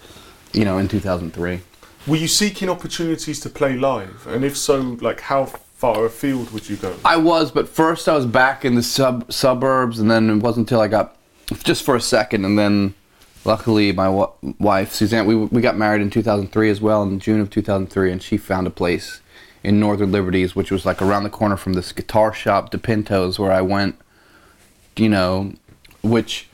[0.53, 1.61] you know, in 2003.
[2.07, 4.27] were you seeking opportunities to play live?
[4.27, 6.97] And if so, like how far afield would you go?
[7.05, 10.69] I was, but first I was back in the sub suburbs, and then it wasn't
[10.69, 11.17] until I got
[11.65, 12.95] just for a second, and then
[13.45, 17.51] luckily my wife Suzanne, we we got married in 2003 as well, in June of
[17.51, 19.21] 2003, and she found a place
[19.63, 23.53] in Northern Liberties, which was like around the corner from this guitar shop, DiPintos, where
[23.53, 23.97] I went.
[24.97, 25.53] You know,
[26.03, 26.49] which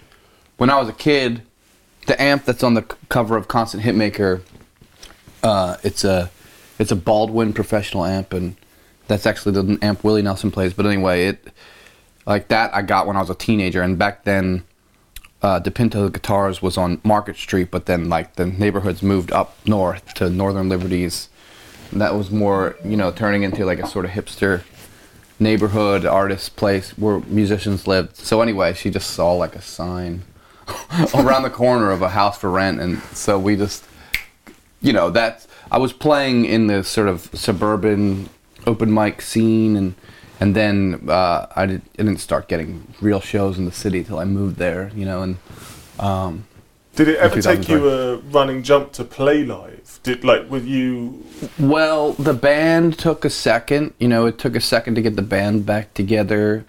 [0.57, 1.43] when I was a kid,
[2.07, 4.43] the amp that's on the cover of Constant Hitmaker,
[5.43, 6.31] uh, it's a
[6.79, 8.57] it's a Baldwin professional amp, and
[9.09, 10.75] that's actually the amp Willie Nelson plays.
[10.75, 11.49] But anyway, it
[12.27, 14.65] like that I got when I was a teenager, and back then,
[15.47, 20.13] uh, DiPinto Guitars was on Market Street, but then like the neighborhoods moved up north
[20.15, 21.29] to Northern Liberties.
[21.93, 24.65] And that was more, you know, turning into like a sort of hipster
[25.39, 28.17] neighborhood artist place where musicians lived.
[28.17, 30.25] So anyway, she just saw like a sign
[31.15, 33.85] around the corner of a house for rent, and so we just,
[34.83, 38.31] you know, that I was playing in the sort of suburban
[38.67, 39.95] open mic scene, and
[40.41, 44.19] and then uh, I, did, I didn't start getting real shows in the city till
[44.19, 45.37] I moved there, you know, and.
[45.99, 46.47] Um,
[46.97, 50.01] did it ever take you a running jump to play live?
[50.03, 51.25] Did like with you?
[51.59, 53.93] Well, the band took a second.
[53.99, 56.65] You know, it took a second to get the band back together,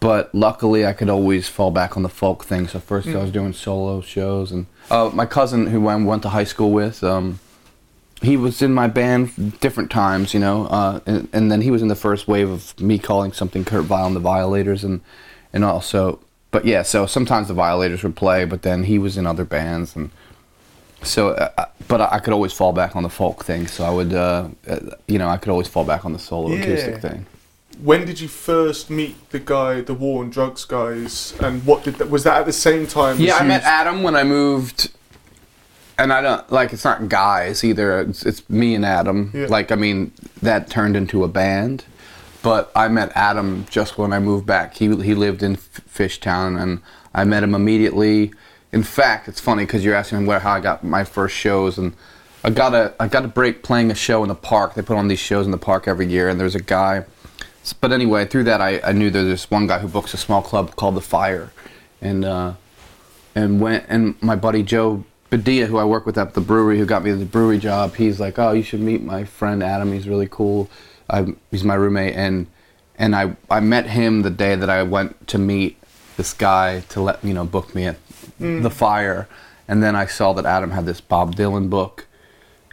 [0.00, 2.68] but luckily I could always fall back on the folk thing.
[2.68, 3.16] So first mm.
[3.16, 6.70] I was doing solo shows, and uh, my cousin who I went to high school
[6.70, 7.40] with, um,
[8.24, 10.34] he was in my band different times.
[10.34, 13.32] You know, uh, and, and then he was in the first wave of me calling
[13.32, 15.00] something Kurt Vile and the Violators, and
[15.52, 19.26] and also but yeah, so sometimes the Violators would play, but then he was in
[19.26, 20.10] other bands, and
[21.02, 21.30] so.
[21.30, 24.14] Uh, uh but I could always fall back on the folk thing, so I would,
[24.14, 26.62] uh, uh, you know, I could always fall back on the solo yeah.
[26.62, 27.26] acoustic thing.
[27.82, 31.96] When did you first meet the guy, the War on Drugs guys, and what did
[31.96, 33.18] that, was that at the same time?
[33.18, 34.92] Yeah, I met Adam when I moved
[35.98, 38.00] and I don't like it's not guys either.
[38.00, 39.30] It's, it's me and Adam.
[39.34, 39.46] Yeah.
[39.46, 41.84] Like I mean, that turned into a band.
[42.42, 44.74] But I met Adam just when I moved back.
[44.74, 46.82] He he lived in Fishtown, and
[47.14, 48.32] I met him immediately.
[48.70, 51.78] In fact, it's funny because you're asking me where how I got my first shows,
[51.78, 51.94] and
[52.42, 54.74] I got a I got a break playing a show in the park.
[54.74, 57.04] They put on these shows in the park every year, and there's a guy.
[57.80, 60.42] But anyway, through that, I, I knew there's this one guy who books a small
[60.42, 61.50] club called the Fire,
[62.02, 62.52] and uh,
[63.34, 65.04] and went and my buddy Joe
[65.36, 68.20] Badia, who I work with at the brewery, who got me the brewery job, he's
[68.20, 69.92] like, oh, you should meet my friend Adam.
[69.92, 70.70] He's really cool.
[71.10, 72.46] I, he's my roommate, and
[72.96, 75.76] and I I met him the day that I went to meet
[76.16, 77.96] this guy to let you know book me at
[78.40, 78.62] mm.
[78.62, 79.28] the fire,
[79.66, 82.06] and then I saw that Adam had this Bob Dylan book,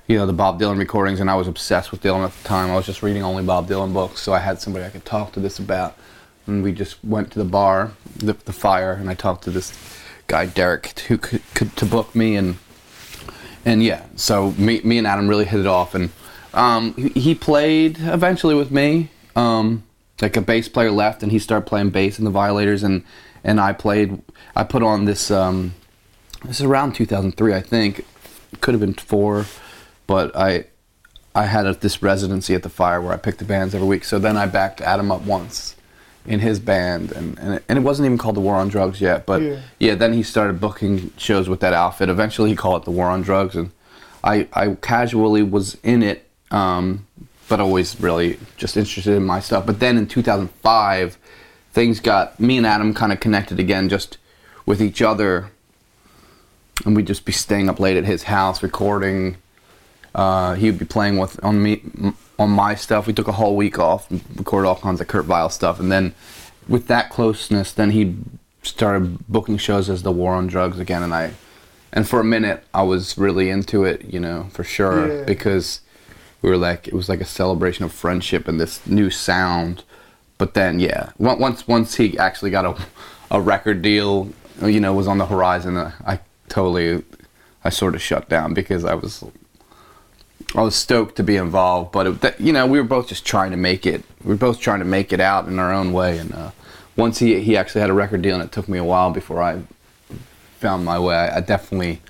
[0.08, 2.70] you know the Bob Dylan recordings, and I was obsessed with Dylan at the time.
[2.70, 5.32] I was just reading only Bob Dylan books, so I had somebody I could talk
[5.34, 5.98] to this about,
[6.46, 9.72] and we just went to the bar, the, the fire, and I talked to this
[10.32, 12.58] guy Derek who could, could to book me and
[13.66, 16.10] and yeah, so me me and Adam really hit it off and
[16.54, 19.10] um, he played eventually with me.
[19.36, 19.84] Um,
[20.22, 23.04] like a bass player left, and he started playing bass in the Violators, and
[23.44, 24.22] and I played.
[24.56, 25.32] I put on this.
[25.32, 25.74] Um,
[26.44, 28.06] this is around 2003, I think.
[28.62, 29.46] Could have been four,
[30.08, 30.66] but I
[31.34, 34.04] I had a, this residency at the Fire where I picked the bands every week.
[34.04, 35.76] So then I backed Adam up once
[36.26, 39.02] in his band, and and it, and it wasn't even called the War on Drugs
[39.02, 39.26] yet.
[39.26, 39.60] But yeah.
[39.80, 42.10] yeah, then he started booking shows with that outfit.
[42.10, 43.72] Eventually, he called it the War on Drugs, and
[44.24, 47.08] I I casually was in it um,
[47.48, 49.66] but always really just interested in my stuff.
[49.66, 51.18] But then in 2005,
[51.72, 54.18] things got me and Adam kind of connected again, just
[54.66, 55.52] with each other,
[56.86, 59.38] and we'd just be staying up late at his house recording.
[60.14, 61.82] Uh, he would be playing with on me
[62.42, 63.08] on my stuff.
[63.08, 65.92] We took a whole week off, and recorded all kinds of Kurt Vile stuff, and
[65.92, 66.14] then
[66.68, 68.16] with that closeness, then he
[68.64, 71.32] started booking shows as the War on Drugs again, and I,
[71.92, 75.24] and for a minute I was really into it, you know, for sure, yeah.
[75.26, 75.82] because
[76.42, 79.84] we were like it was like a celebration of friendship and this new sound.
[80.38, 82.76] But then yeah, once once he actually got a
[83.32, 84.30] a record deal,
[84.62, 87.04] you know, was on the horizon, uh, I totally
[87.64, 89.24] I sort of shut down because I was
[90.56, 93.52] I was stoked to be involved, but it, you know we were both just trying
[93.52, 94.04] to make it.
[94.24, 96.52] We were both trying to make it out in our own way, and uh,
[96.98, 99.42] once he he actually had a record deal, and it took me a while before
[99.42, 99.62] I
[100.60, 101.16] found my way.
[101.16, 102.02] I, I definitely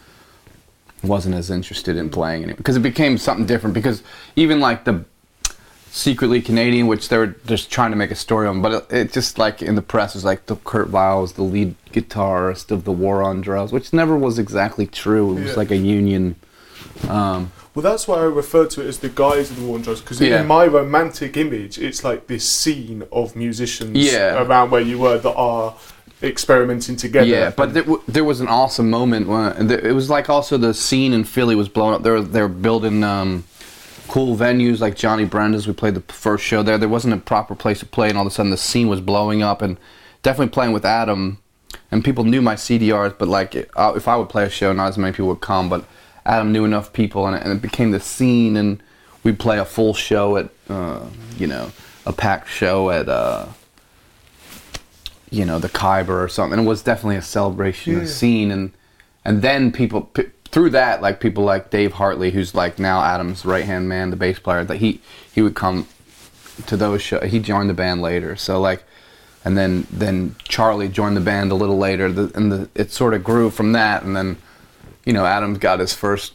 [1.04, 3.74] wasn't as interested in playing it because it became something different.
[3.74, 4.04] Because
[4.36, 5.06] even like the
[5.92, 9.14] secretly Canadian, which they were just trying to make a story on, but it, it
[9.14, 12.86] just like in the press was like the Kurt Vile was the lead guitarist of
[12.86, 15.38] the War on Drugs, which never was exactly true.
[15.38, 15.56] It was yeah.
[15.58, 16.36] like a union.
[17.08, 19.82] Um, well, that's why I refer to it as the guys of the War on
[19.82, 20.42] Drugs because yeah.
[20.42, 24.42] in my romantic image, it's like this scene of musicians yeah.
[24.44, 25.76] around where you were that are
[26.22, 27.28] experimenting together.
[27.28, 30.74] Yeah, but there, w- there was an awesome moment when it was like also the
[30.74, 32.04] scene in Philly was blowing up.
[32.04, 33.46] They were they were building um,
[34.10, 35.66] cool venues like Johnny Brenda's.
[35.66, 36.78] We played the first show there.
[36.78, 39.00] There wasn't a proper place to play, and all of a sudden the scene was
[39.00, 39.62] blowing up.
[39.62, 39.78] And
[40.24, 41.40] definitely playing with Adam,
[41.90, 44.88] and people knew my CDRs, but like uh, if I would play a show, not
[44.88, 45.70] as many people would come.
[45.70, 45.86] But
[46.26, 48.56] Adam knew enough people, and it, and it became the scene.
[48.56, 48.82] And
[49.24, 51.06] we'd play a full show at uh,
[51.38, 51.72] you know
[52.06, 53.10] a packed show at.
[53.10, 53.48] Uh,
[55.32, 56.60] you know the Khyber or something.
[56.60, 58.02] It was definitely a celebration, yeah.
[58.02, 58.72] a scene, and
[59.26, 63.46] and then people p- through that, like people like Dave Hartley, who's like now Adam's
[63.46, 65.02] right hand man, the bass player, that he
[65.34, 65.88] he would come
[66.68, 67.32] to those shows.
[67.32, 68.84] He joined the band later, so like,
[69.44, 73.14] and then then Charlie joined the band a little later, the, and the, it sort
[73.14, 74.38] of grew from that, and then
[75.12, 76.34] you know Adam got his first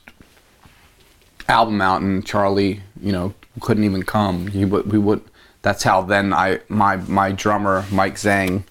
[1.48, 4.48] album out, and Charlie, you know, couldn't even come.
[4.48, 5.22] He would we would
[5.62, 8.64] that's how then I my my drummer Mike Zanghi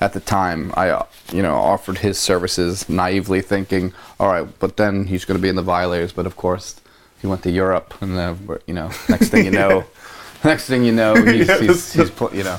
[0.00, 5.04] at the time I you know offered his services naively thinking all right but then
[5.04, 6.12] he's going to be in the Violators.
[6.12, 6.80] But of course
[7.20, 9.84] he went to Europe and then you know next thing you know
[10.44, 12.58] next thing you know he's, Yeah, he's, he's put you know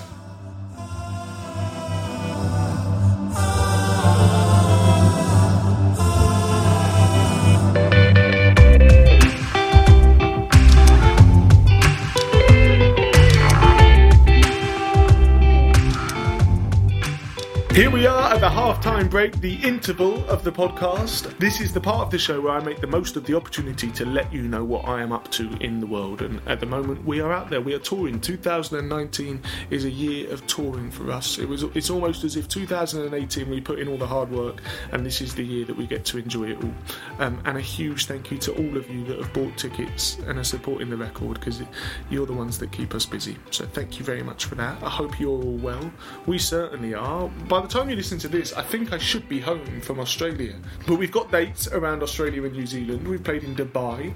[18.73, 21.37] the halftime break, the interval of the podcast.
[21.37, 23.91] This is the part of the show where I make the most of the opportunity
[23.91, 26.21] to let you know what I am up to in the world.
[26.21, 27.61] And at the moment, we are out there.
[27.61, 28.19] We are touring.
[28.19, 31.37] 2019 is a year of touring for us.
[31.37, 31.63] It was.
[31.75, 35.35] It's almost as if 2018 we put in all the hard work, and this is
[35.35, 36.73] the year that we get to enjoy it all.
[37.19, 40.39] Um, and a huge thank you to all of you that have bought tickets and
[40.39, 41.61] are supporting the record because
[42.09, 43.37] you're the ones that keep us busy.
[43.51, 44.81] So thank you very much for that.
[44.81, 45.91] I hope you're all well.
[46.25, 47.27] We certainly are.
[47.47, 50.55] By the time you listen to this, I think I should be home from Australia.
[50.87, 53.07] But we've got dates around Australia and New Zealand.
[53.07, 54.13] We've played in Dubai,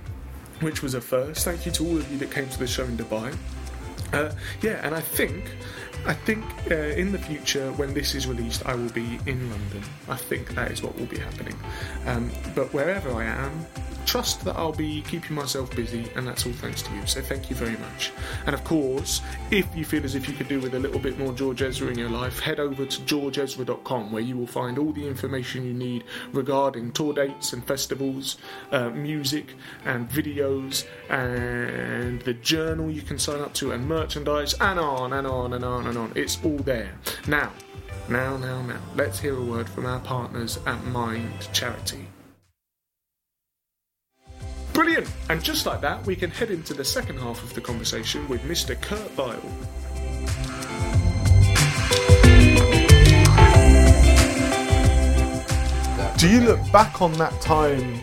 [0.61, 1.45] which was a first.
[1.45, 3.35] Thank you to all of you that came to the show in Dubai.
[4.13, 4.31] Uh,
[4.61, 5.43] yeah, and I think,
[6.05, 9.83] I think uh, in the future when this is released, I will be in London.
[10.07, 11.55] I think that is what will be happening.
[12.05, 13.65] Um, but wherever I am,
[14.07, 17.05] trust that I'll be keeping myself busy, and that's all thanks to you.
[17.05, 18.11] So thank you very much.
[18.45, 21.19] And of course, if you feel as if you could do with a little bit
[21.19, 24.93] more George Ezra in your life, head over to georgeezra.com where you will find all
[24.93, 28.37] the information you need regarding tour dates and festivals,
[28.71, 29.53] uh, music
[29.85, 35.27] and videos, and the journal you can sign up to, and merchandise, and on and
[35.27, 36.13] on and on and on.
[36.15, 36.93] It's all there.
[37.27, 37.51] Now,
[38.09, 42.06] now, now, now, let's hear a word from our partners at Mind Charity.
[44.77, 45.11] Brilliant!
[45.29, 48.43] And just like that, we can head into the second half of the conversation with
[48.43, 48.79] Mr.
[48.79, 49.41] Kurt Vile.
[56.19, 58.01] Do you look back on that time?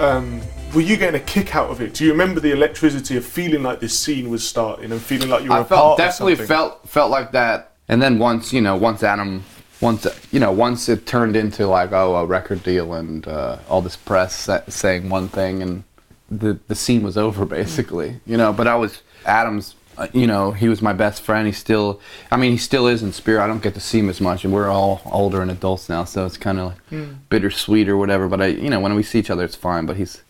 [0.00, 0.40] Um,
[0.74, 1.94] were you getting a kick out of it?
[1.94, 5.44] Do you remember the electricity of feeling like this scene was starting and feeling like
[5.44, 6.56] you were I a felt part definitely of something?
[6.56, 7.76] felt felt like that.
[7.86, 9.44] And then once you know, once Adam,
[9.80, 13.80] once you know, once it turned into like oh a record deal and uh, all
[13.80, 15.84] this press saying one thing and
[16.30, 18.20] the the scene was over basically.
[18.26, 19.74] You know, but I was Adam's.
[19.98, 21.46] uh, You know, he was my best friend.
[21.46, 23.42] He still, I mean, he still is in spirit.
[23.44, 26.04] I don't get to see him as much, and we're all older and adults now,
[26.04, 28.28] so it's kind of like bittersweet or whatever.
[28.28, 29.84] But I, you know, when we see each other, it's fine.
[29.86, 30.22] But he's,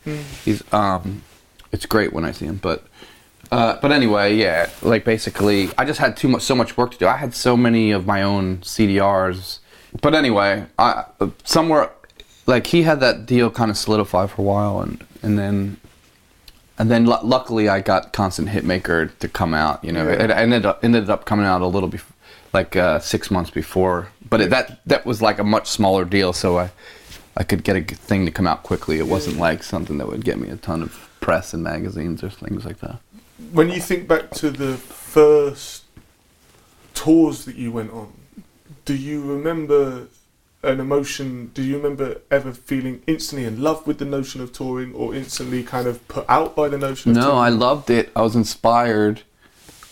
[0.45, 1.23] he's, um,
[1.73, 2.57] it's great when I see him.
[2.57, 2.83] But
[3.53, 6.99] uh, but anyway, yeah, like basically, I just had too much, so much work to
[6.99, 7.07] do.
[7.07, 9.59] I had so many of my own CDRs.
[10.01, 11.05] But anyway, I
[11.45, 11.91] somewhere,
[12.47, 15.77] like he had that deal kind of solidified for a while, and and then,
[16.81, 19.85] and then lu- luckily I got Constant Hitmaker to come out.
[19.85, 20.25] You know, Yeah.
[20.25, 22.17] it ended up ended up coming out a little before,
[22.53, 24.09] like uh, six months before.
[24.31, 26.71] But it, that that was like a much smaller deal, so I
[27.37, 28.99] I could get a thing to come out quickly.
[28.99, 30.91] It wasn't like something that would get me a ton of
[31.21, 32.97] press and magazines or things like that.
[33.53, 35.85] when you think back to the first
[36.95, 38.09] tours that you went on,
[38.85, 40.09] do you remember
[40.63, 41.51] an emotion?
[41.55, 45.63] Do you remember ever feeling instantly in love with the notion of touring, or instantly
[45.63, 47.33] kind of put out by the notion of No?
[47.33, 48.11] I loved it.
[48.15, 49.23] I was inspired.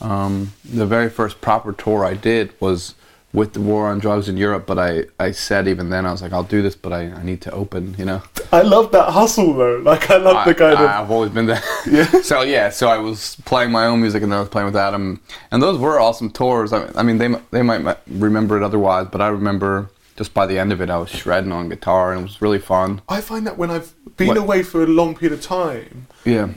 [0.00, 2.94] Um, the very first proper tour I did was
[3.32, 6.22] with the war on drugs in Europe, but I, I said even then I was
[6.22, 8.22] like, I'll do this, but I, I need to open, you know.
[8.52, 9.76] I love that hustle though.
[9.78, 11.62] Like I love the kind I, of I've always been there.
[11.90, 12.06] Yeah.
[12.22, 14.76] So yeah, so I was playing my own music and then I was playing with
[14.76, 16.72] Adam, and those were awesome tours.
[16.72, 20.58] I, I mean, they they might remember it otherwise, but I remember just by the
[20.58, 23.00] end of it, I was shredding on guitar and it was really fun.
[23.08, 24.36] I find that when I've been What?
[24.36, 26.48] away for a long period of time, Yeah.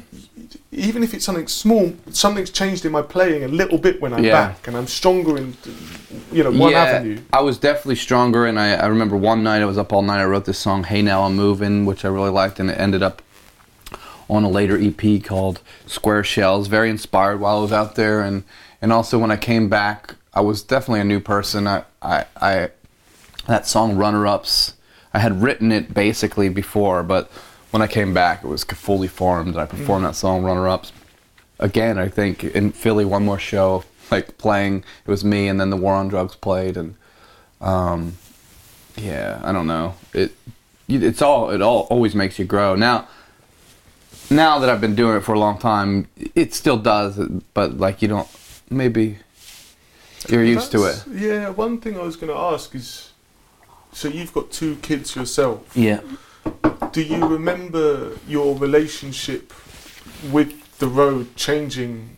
[0.72, 4.24] even if it's something small, something's changed in my playing a little bit when I'm
[4.24, 4.32] Yeah.
[4.48, 5.56] back, and I'm stronger in,
[6.32, 7.20] you know, one avenue.
[7.32, 10.20] I was definitely stronger, and I, I remember one night I was up all night.
[10.22, 13.04] I wrote this song, "Hey Now I'm Moving," which I really liked, and it ended
[13.04, 13.22] up
[14.28, 18.44] on a later EP called "Square Shells." Very inspired while I was out there, and
[18.82, 21.68] and also when I came back, I was definitely a new person.
[21.68, 22.70] I I, I
[23.48, 24.74] that song "Runner Ups,"
[25.14, 27.32] I had written it basically before, but
[27.72, 29.56] when I came back, it was fully formed.
[29.56, 30.92] I performed that song "Runner Ups."
[31.62, 34.84] again, I think in Philly, one more show, like playing.
[35.06, 36.96] It was me, and then the War on Drugs played, and
[37.62, 38.18] um,
[38.98, 39.96] yeah, I don't know.
[40.14, 40.34] It
[40.90, 42.76] it's all it all always makes you grow.
[42.76, 43.08] Now,
[44.30, 47.18] now that I've been doing it for a long time, it still does,
[47.54, 48.28] but like you don't
[48.70, 49.20] maybe
[50.28, 51.04] you're used to it.
[51.10, 53.11] Yeah, one thing I was going to ask is
[53.94, 55.76] so you've got two kids yourself.
[55.76, 56.02] Yeah.
[56.92, 59.54] Do you remember your relationship
[60.32, 62.18] with the road changing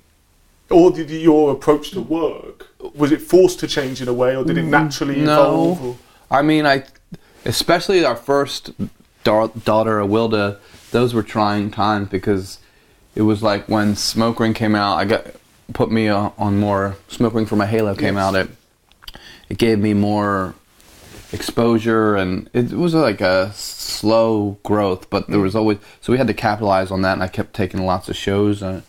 [0.69, 4.43] or did your approach to work was it forced to change in a way, or
[4.43, 5.81] did it naturally evolve?
[5.81, 5.97] No, or-
[6.29, 6.83] I mean, I,
[7.45, 8.71] especially our first
[9.23, 10.59] da- daughter, Wilda,
[10.91, 12.59] those were trying times because
[13.15, 14.97] it was like when Smoke Ring came out.
[14.97, 15.27] I got
[15.73, 18.23] put me uh, on more Smoke Ring for my Halo came Yes.
[18.23, 18.35] out.
[18.35, 18.49] It
[19.49, 20.55] it gave me more
[21.33, 25.43] exposure and it was like a slow growth but there mm.
[25.43, 28.15] was always so we had to capitalize on that and i kept taking lots of
[28.15, 28.83] shows and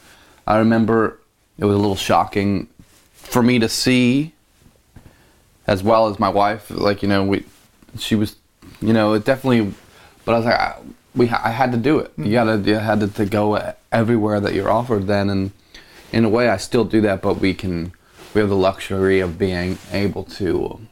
[0.47, 1.19] i remember
[1.59, 2.69] it was a little shocking
[3.15, 4.33] for me to see
[5.67, 7.45] as well as my wife like you know we
[7.99, 8.37] she was
[8.83, 9.73] you know it definitely
[10.27, 10.77] but i was like I,
[11.15, 12.13] we ha- i had to do it.
[12.19, 12.33] You mm-hmm.
[12.33, 15.51] gotta you had to, to go everywhere that you're offered then and
[16.13, 17.95] in a way i still do that but we can
[18.35, 20.87] we have the luxury of being able to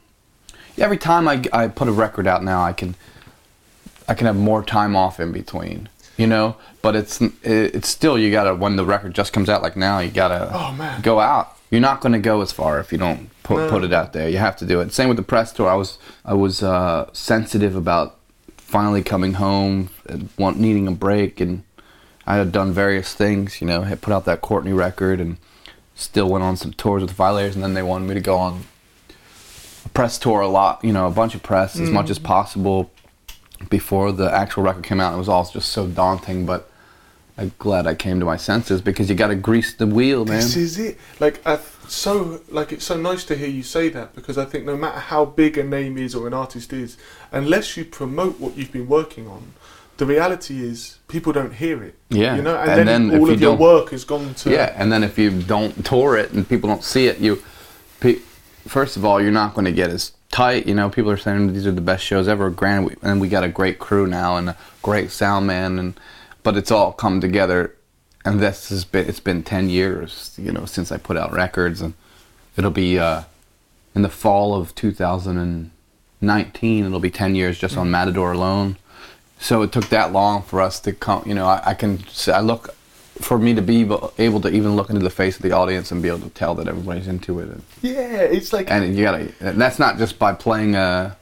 [0.77, 2.95] every time I, I put a record out now i can
[4.07, 6.55] i can have more time off in between you know?
[6.83, 10.11] But it's it's still you gotta when the record just comes out like now you
[10.11, 11.01] gotta Oh, man.
[11.01, 11.57] go out.
[11.71, 13.69] You're not gonna go as far if you don't put, No.
[13.71, 14.29] put it out there.
[14.29, 14.93] You have to do it.
[14.93, 15.67] Same with the press tour.
[15.67, 18.17] I was i was uh, sensitive about
[18.57, 21.63] finally coming home and want, needing a break and
[22.27, 25.37] i had done various things you know had put out that courtney record and
[25.95, 28.37] still went on some tours with the violators and then they wanted me to go
[28.37, 28.63] on
[29.93, 32.23] press tour a lot, you know, a bunch of press as much as mm.
[32.23, 32.91] possible
[33.69, 35.13] before the actual record came out.
[35.13, 36.69] It was all just so daunting, but
[37.37, 40.37] I'm glad I came to my senses because you got to grease the wheel, man.
[40.37, 40.97] This is it.
[41.19, 44.65] Like I so like it's so nice to hear you say that because I think
[44.65, 46.97] no matter how big a name is or an artist is,
[47.31, 49.53] unless you promote what you've been working on,
[49.97, 51.95] the reality is people don't hear it.
[52.09, 54.51] Yeah, You know, and, and then, then all you of your work has gone to
[54.51, 57.41] yeah, and then if you don't tour it and people don't see it, you,
[57.99, 58.19] pe-
[58.67, 60.67] first of all, you're not going to get as tight.
[60.67, 62.49] You know, people are saying these are the best shows ever.
[62.49, 65.99] Granted, we, and we got a great crew now and a great sound man, and
[66.43, 67.75] but it's all come together.
[68.25, 71.81] And this has been it's been ten years, you know, since I put out records,
[71.81, 71.93] and
[72.57, 73.23] it'll be uh,
[73.95, 76.85] in the fall of 2019.
[76.85, 78.77] It'll be ten years just on Matador alone.
[79.39, 81.23] So it took that long for us to come.
[81.25, 82.75] You know, I, I can I look
[83.21, 85.91] for me to be able, able to even look into the face of the audience
[85.91, 87.47] and be able to tell that everybody's into it.
[87.49, 89.31] And, Yeah, it's like and you gotta.
[89.39, 91.15] And that's not just by playing uh,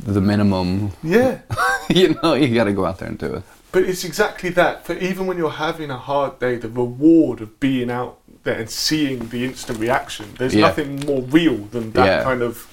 [0.00, 0.92] the minimum.
[1.02, 1.38] yeah.
[1.90, 3.42] you know, you gotta go out there and do it.
[3.72, 4.84] But it's exactly that.
[4.86, 8.70] For even when you're having a hard day, the reward of being out there and
[8.70, 10.66] seeing the instant reaction, there's Yeah.
[10.68, 12.22] nothing more real than that Yeah.
[12.22, 12.68] kind of.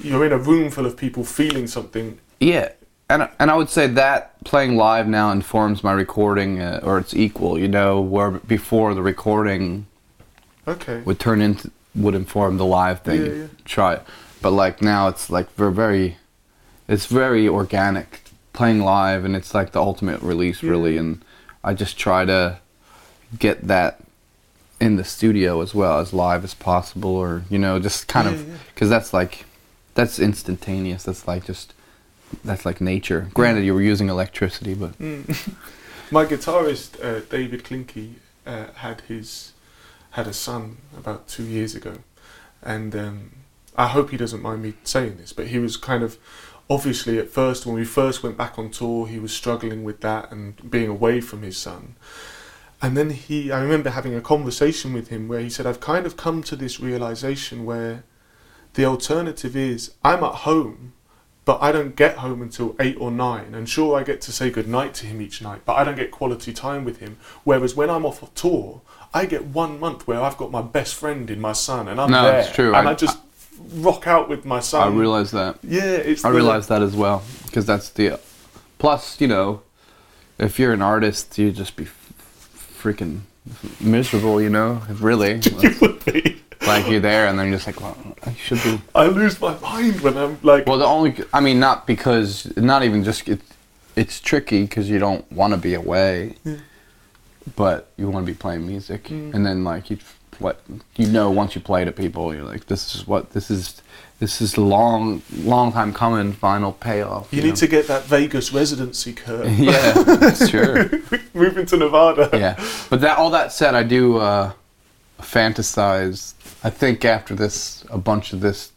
[0.00, 2.18] You're in a room full of people feeling something.
[2.40, 2.70] Yeah,
[3.10, 7.14] and and I would say that playing live now informs my recording, uh, or it's
[7.14, 7.58] equal.
[7.58, 9.86] You know, where before the recording
[10.68, 11.00] Okay.
[11.04, 13.26] would turn into would inform the live thing.
[13.26, 13.46] Yeah, yeah.
[13.64, 14.02] Try it,
[14.40, 16.16] but like now it's like we're very,
[16.88, 20.70] it's very organic playing live, and it's like the ultimate release, Yeah.
[20.70, 20.96] really.
[20.96, 21.22] And
[21.64, 22.58] I just try to
[23.38, 23.98] get that
[24.80, 28.46] in the studio as well as live as possible, or you know, just kind of
[28.72, 29.44] because that's like
[29.94, 31.02] that's instantaneous.
[31.02, 31.74] That's like just
[32.44, 33.28] that's like nature.
[33.34, 34.98] Granted, you were using electricity, but
[36.12, 38.14] My guitarist uh, David Klinke
[38.46, 39.52] uh, had his
[40.12, 41.98] had a son about two years ago,
[42.62, 43.30] and um,
[43.76, 46.18] I hope he doesn't mind me saying this, but he was kind of
[46.68, 50.30] obviously at first when we first went back on tour, he was struggling with that
[50.30, 51.96] and being away from his son.
[52.80, 56.06] And then he, I remember having a conversation with him where he said, I've kind
[56.06, 58.04] of come to this realization where
[58.74, 60.94] the alternative is I'm at home,
[61.44, 63.54] but I don't get home until eight or nine.
[63.54, 66.10] And sure, I get to say goodnight to him each night, but I don't get
[66.10, 67.16] quality time with him.
[67.44, 68.82] Whereas when I'm off a tour,
[69.12, 72.10] I get one month where I've got my best friend in my son, and I'm
[72.10, 72.74] No, there, it's true.
[72.74, 73.18] and I- I, just
[73.74, 74.92] rock out with my son.
[74.92, 75.58] I realize that.
[75.62, 76.24] yeah, it's.
[76.24, 78.20] I the- realize that as well because that's the.
[78.78, 79.62] Plus, you know,
[80.38, 81.86] if you're an artist, you'd just be
[82.82, 83.20] freaking
[83.80, 84.40] miserable.
[84.40, 85.40] You know, really.
[85.62, 86.42] You would be.
[86.66, 88.80] Like you're there, and then you're just like, well, I should be.
[88.94, 90.66] I lose my mind when I'm like.
[90.66, 93.40] Well, the only, I mean, not because, not even just, it,
[93.96, 96.56] it's tricky because you don't want to be away, Yeah.
[97.56, 99.34] but you want to be playing music, Mm.
[99.34, 99.98] and then like you,
[100.38, 100.60] what
[100.96, 103.80] you know, once you play to people, you're like, this is what this is.
[104.20, 106.34] This is long, long time coming.
[106.34, 107.32] Final payoff.
[107.32, 109.48] you need to get that Vegas residency curve.
[109.58, 110.90] yeah, that's sure.
[111.32, 112.28] Moving to Nevada.
[112.34, 114.52] Yeah, but that all that said, I do uh,
[115.22, 116.34] fantasize.
[116.62, 118.72] I think after this, a bunch of this,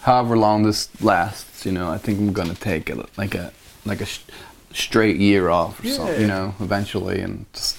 [0.00, 3.52] however long this lasts, you know, I think I'm gonna take it like a
[3.84, 4.20] like a sh-
[4.72, 7.76] straight year off or something, you know, eventually, and just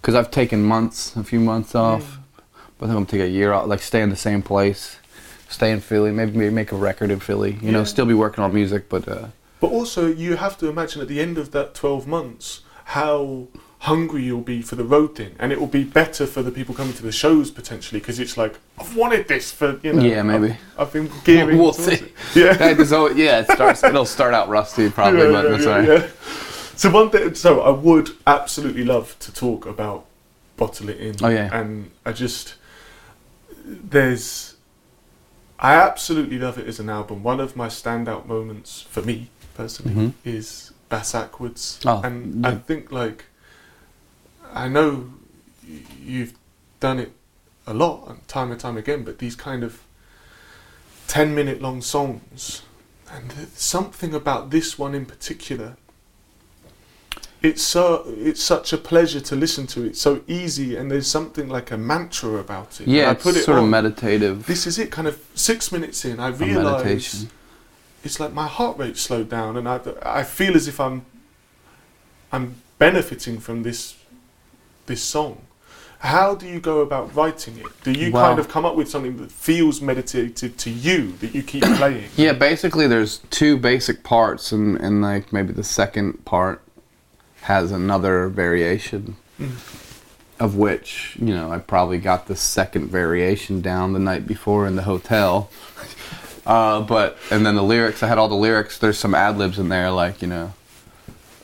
[0.00, 2.18] because I've taken months, a few months off,
[2.78, 4.96] but I think I'm gonna take a year off, like stay in the same place,
[5.48, 8.42] stay in Philly, maybe, maybe make a record in Philly, you know, still be working
[8.42, 9.28] on music, but uh,
[9.60, 13.46] But also, you have to imagine at the end of that 12 months how
[13.86, 16.74] hungry you'll be for the road thing, and it will be better for the people
[16.74, 20.02] coming to the shows potentially because it's like I've wanted this for you know.
[20.02, 20.52] Yeah, maybe.
[20.52, 21.58] I've, I've been gearing.
[21.58, 21.94] We'll see.
[21.94, 22.12] it.
[22.34, 22.52] Yeah.
[22.54, 23.82] That is al- yeah, it starts.
[23.90, 26.06] It'll start out rusty probably, Yeah, but yeah, that's yeah, yeah.
[26.76, 30.04] So one thing, so I would absolutely love to talk about
[30.56, 31.14] bottle it in.
[31.22, 31.48] Oh, yeah.
[31.58, 32.54] And I just
[33.64, 34.56] there's,
[35.58, 37.22] I absolutely love it as an album.
[37.22, 40.12] One of my standout moments for me personally Mhm.
[40.24, 42.50] is Bass Ackwards, Oh, and yeah.
[42.50, 43.24] I think like,
[44.56, 45.10] I know
[46.02, 46.32] you've
[46.80, 47.12] done it
[47.66, 49.82] a lot, and time and time again, but these kind of
[51.06, 52.62] ten minute long songs
[53.12, 55.76] and something about this one in particular
[57.42, 61.48] it's so it's such a pleasure to listen to it's so easy and there's something
[61.48, 63.64] like a mantra about it Yeah, I it's put it sort on.
[63.64, 64.46] of meditative.
[64.46, 67.26] this is it kind of six minutes in I realize
[68.02, 71.04] it's like my heart rate slowed down and i i feel as if i'm
[72.32, 73.94] i'm benefiting from this
[74.86, 75.42] this song
[76.00, 78.88] how do you go about writing it do you Well- kind of come up with
[78.88, 84.02] something that feels meditative to you that you keep playing Yeah, basically, there's two basic
[84.04, 86.62] parts, and and like maybe the second part
[87.42, 89.52] has another variation, Mm.
[90.40, 94.76] of which you know I probably got the second variation down the night before in
[94.76, 95.50] the hotel.
[96.46, 98.78] Uh, but and then the lyrics, I had all the lyrics.
[98.78, 100.52] There's some ad libs in there, like you know.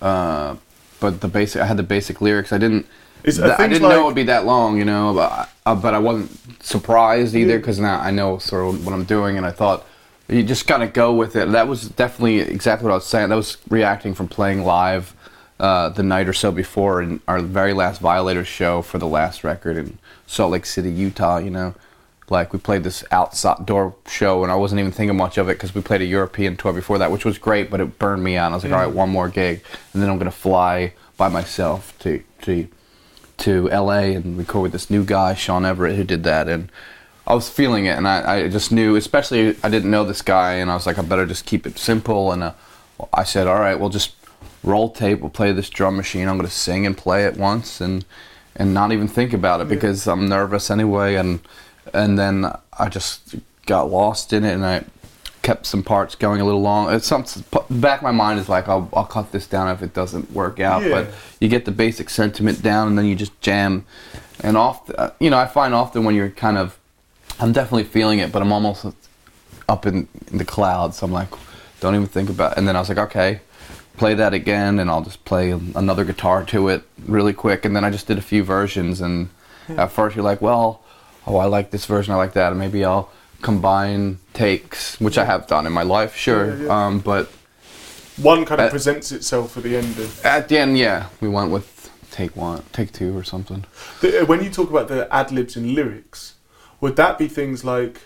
[0.01, 0.55] Uh,
[1.01, 2.53] but the basic, I had the basic lyrics.
[2.53, 2.87] I didn't.
[3.25, 5.15] Th- I didn't know it would be that long, you know.
[5.15, 6.31] But I, uh, but I wasn't
[6.63, 9.87] surprised either because now I know sort of what I'm doing, and I thought
[10.29, 11.51] you just gotta go with it.
[11.53, 13.29] That was definitely exactly what I was saying.
[13.29, 15.15] That was reacting from playing live
[15.61, 19.45] uh, the night or so before in our very last Violators show for the last
[19.45, 21.39] record in Salt Lake City, Utah.
[21.39, 21.75] You know,
[22.29, 25.55] like we played this outside door show, and I wasn't even thinking much of it
[25.55, 28.37] because we played a European tour before that, which was great, but it burned me
[28.37, 28.51] out.
[28.51, 29.63] I was like, all right, one more gig,
[29.93, 32.67] and then I'm gonna fly by myself to to
[33.43, 36.49] to LA and record with this new guy, Shawn Everett, who did that.
[36.49, 36.71] And
[37.27, 40.55] I was feeling it, and I, I just knew, especially I didn't know this guy,
[40.55, 42.33] and I was like, I better just keep it simple.
[42.33, 42.53] And uh,
[43.13, 44.15] I said, all right, we'll just
[44.65, 45.21] roll tape.
[45.21, 46.29] We'll play this drum machine.
[46.29, 48.05] I'm going to sing and play it once, and
[48.55, 51.15] and not even think about it because I'm nervous anyway.
[51.15, 51.41] And
[51.95, 53.37] and then I just
[53.67, 54.85] got lost in it, and I
[55.43, 56.93] kept some parts going a little long.
[56.93, 57.25] It's some
[57.69, 60.61] back of my mind is like I'll I'll cut this down if it doesn't work
[60.61, 60.83] out.
[60.83, 60.91] Yeah.
[60.91, 63.85] But you get the basic sentiment down, and then you just jam.
[64.45, 66.77] And off, uh, you know, I find often when you're kind of,
[67.39, 68.87] I'm definitely feeling it, but I'm almost
[69.69, 70.97] up in, in the clouds.
[70.97, 71.29] So I'm like,
[71.81, 72.53] don't even think about.
[72.53, 72.59] It.
[72.59, 73.41] And then I was like, okay,
[73.97, 77.65] play that again, and I'll just play another guitar to it really quick.
[77.65, 79.29] And then I just did a few versions, and
[79.69, 80.83] at first you're like, well,
[81.27, 83.11] oh, I like this version, I like that, and maybe I'll
[83.43, 86.57] combine takes, which I have done in my life, sure.
[86.57, 86.87] Yeah, yeah.
[86.87, 87.31] Um, but
[88.17, 91.29] one kind of Uh, presents itself at the end of at the end, yeah, we
[91.29, 93.65] went with take one, take two, or something.
[94.01, 96.35] the, uh, when you talk about the ad libs and lyrics
[96.81, 98.01] would that be things like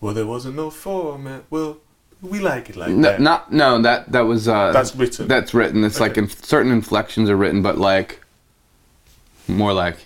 [0.00, 1.78] well there wasn't no format well
[2.20, 3.80] we like it like No, that not no.
[3.80, 5.28] That that was uh, That's written.
[5.28, 5.84] That's written.
[5.84, 8.20] It's like in, certain inflections are written, but like
[9.48, 9.98] more like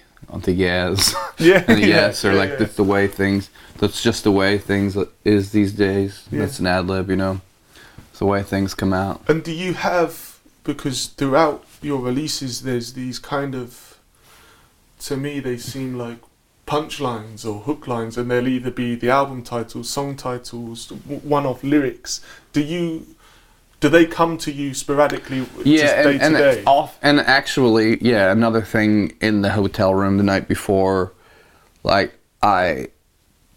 [0.42, 2.56] the yes, Yeah, and the yeah, yes, or yeah, like yeah.
[2.56, 3.50] that's the way things.
[3.78, 6.26] That's just the way things is these days.
[6.30, 6.40] Yeah.
[6.40, 7.40] That's an ad lib, you know.
[8.10, 9.22] It's the way things come out.
[9.28, 13.98] and do you have because throughout your releases there's these kind of
[15.00, 16.18] to me they seem like
[16.66, 22.20] punchlines or hook lines and they'll either be the album titles song titles one-off lyrics
[22.52, 23.06] do you
[23.80, 27.18] do they come to you sporadically just yeah, day and, to and day off and
[27.20, 31.12] actually, yeah, another thing in the hotel room the night before,
[31.82, 32.88] like I,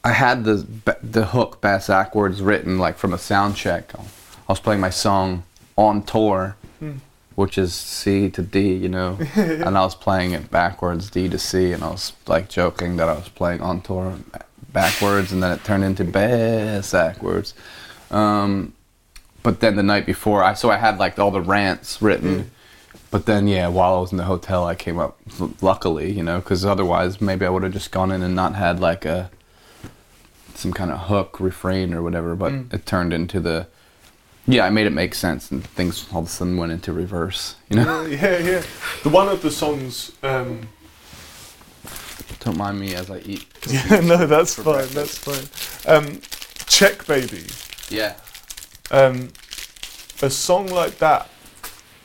[0.04, 0.66] I had the
[1.02, 3.94] the hook bass backwards written like from a sound check.
[3.98, 4.02] I
[4.48, 5.44] was playing my song
[5.78, 6.98] on tour, Hmm.
[7.36, 11.40] which is C to D, you know, and I was playing it backwards, D to
[11.40, 14.18] C, and I was like joking that I was playing on tour
[14.72, 17.54] backwards, and then it turned into bass backwards.
[18.12, 18.74] Um,
[19.44, 22.44] but then the night before, I so I had like all the rants written.
[22.44, 22.46] Mm.
[23.12, 25.20] But then, yeah, while I was in the hotel, I came up.
[25.62, 28.80] Luckily, you know, because otherwise, maybe I would have just gone in and not had
[28.80, 29.30] like a
[30.56, 32.36] some kind of hook refrain or whatever.
[32.36, 32.74] But Mm.
[32.74, 33.68] it turned into the
[34.48, 37.56] yeah, I made it make sense, and things all of a sudden went into reverse.
[37.70, 38.62] You know, yeah yeah yeah
[39.04, 40.68] the one of the songs um
[42.40, 43.46] don't mind me as I eat.
[43.68, 44.88] Yeah, no, that's fine.
[44.90, 45.48] That's fine.
[45.96, 46.20] Um,
[46.68, 47.46] Check Baby.
[47.90, 48.16] Yeah,
[48.92, 49.30] Um,
[50.22, 51.30] a song like that,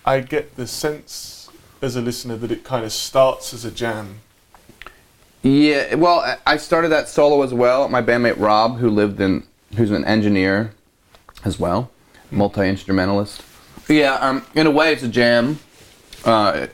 [0.05, 1.51] I get the sense
[1.83, 4.20] as a listener that it kind of starts as a jam.
[5.43, 7.89] Yeah, well, I- started that solo as well.
[7.89, 9.45] My bandmate Rob, who lived in,
[9.76, 10.72] who's an engineer
[11.45, 11.91] as well,
[12.31, 13.43] multi instrumentalist.
[13.89, 15.59] Yeah, um, in a way, it's a jam.
[16.24, 16.66] Uh,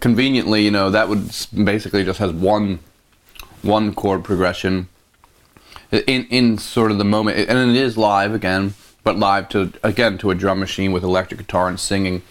[0.00, 1.30] conveniently, you know, that would
[1.64, 2.80] basically just has one
[3.62, 4.88] one chord progression
[5.90, 10.18] in in sort of the moment, and it is live again, but live to again
[10.18, 12.22] to a drum machine with electric guitar and singing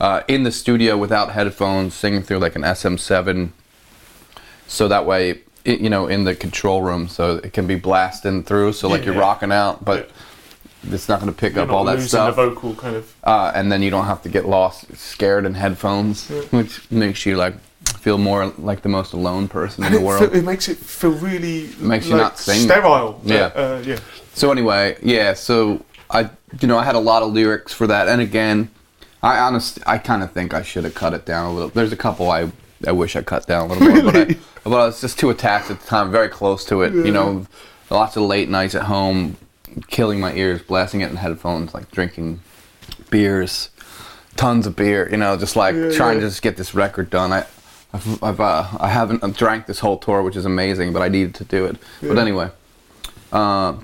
[0.00, 3.50] uh, in the studio without headphones, singing through like an SM7,
[4.66, 5.40] so that way.
[5.62, 8.72] It, you know, in the control room, so it can be blasting through.
[8.72, 9.20] So like Yeah, you're yeah.
[9.20, 10.08] rocking out, but
[10.88, 13.14] it's not going to pick You're up all that stuff the vocal kind of.
[13.24, 17.36] uh, and then you don't have to get lost scared in headphones which makes you
[17.36, 17.52] like
[17.98, 20.70] feel more like the most alone person in And the it, world fe- it makes
[20.70, 22.60] it feel really Makes you like, not sing.
[22.62, 23.20] sterile.
[23.22, 23.36] Yeah.
[23.54, 23.98] uh, yeah.
[24.34, 26.28] So anyway yeah so i
[26.60, 28.08] you know i had a lot of lyrics for that.
[28.08, 28.70] And again
[29.22, 31.92] i honestly i kind of think i should have cut it down a little there's
[31.92, 32.50] a couple i
[32.86, 35.30] i wish i cut down a little more but I, but I was just too
[35.30, 37.46] attached at the time very close to it you know
[37.90, 39.36] lots of late nights at home
[39.88, 42.40] killing my ears blasting it in headphones like drinking
[43.10, 43.70] beers
[44.36, 46.22] tons of beer you know just like Yeah, trying yeah.
[46.24, 47.32] to just get this record done.
[47.32, 47.46] I
[47.92, 51.34] I've, I've uh, I haven't drank this whole tour, which is amazing, but I needed
[51.36, 51.76] to do it.
[52.00, 52.50] But anyway,
[53.32, 53.74] uh,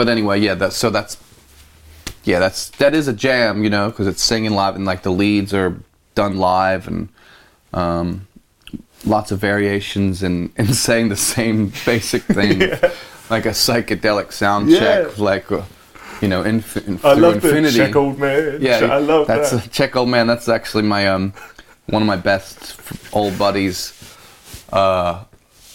[0.00, 0.54] but anyway, yeah.
[0.54, 1.18] That's so that's
[2.24, 2.38] yeah.
[2.38, 5.52] That's that is a jam, you know, because it's singing live and like the leads
[5.52, 5.76] are
[6.14, 7.10] done live and
[7.74, 8.26] um,
[9.04, 12.60] lots of variations and and saying the same basic thing,
[13.30, 14.78] like a psychedelic sound Yeah.
[14.78, 15.64] check, like uh,
[16.22, 17.76] you know, inf- in, I love infinity.
[17.76, 18.56] check old man.
[18.62, 19.66] Yeah, I love that's that.
[19.66, 20.26] A, check old man.
[20.26, 21.34] That's actually my um
[21.90, 22.80] one of my best
[23.12, 23.92] old buddies.
[24.72, 25.24] Uh,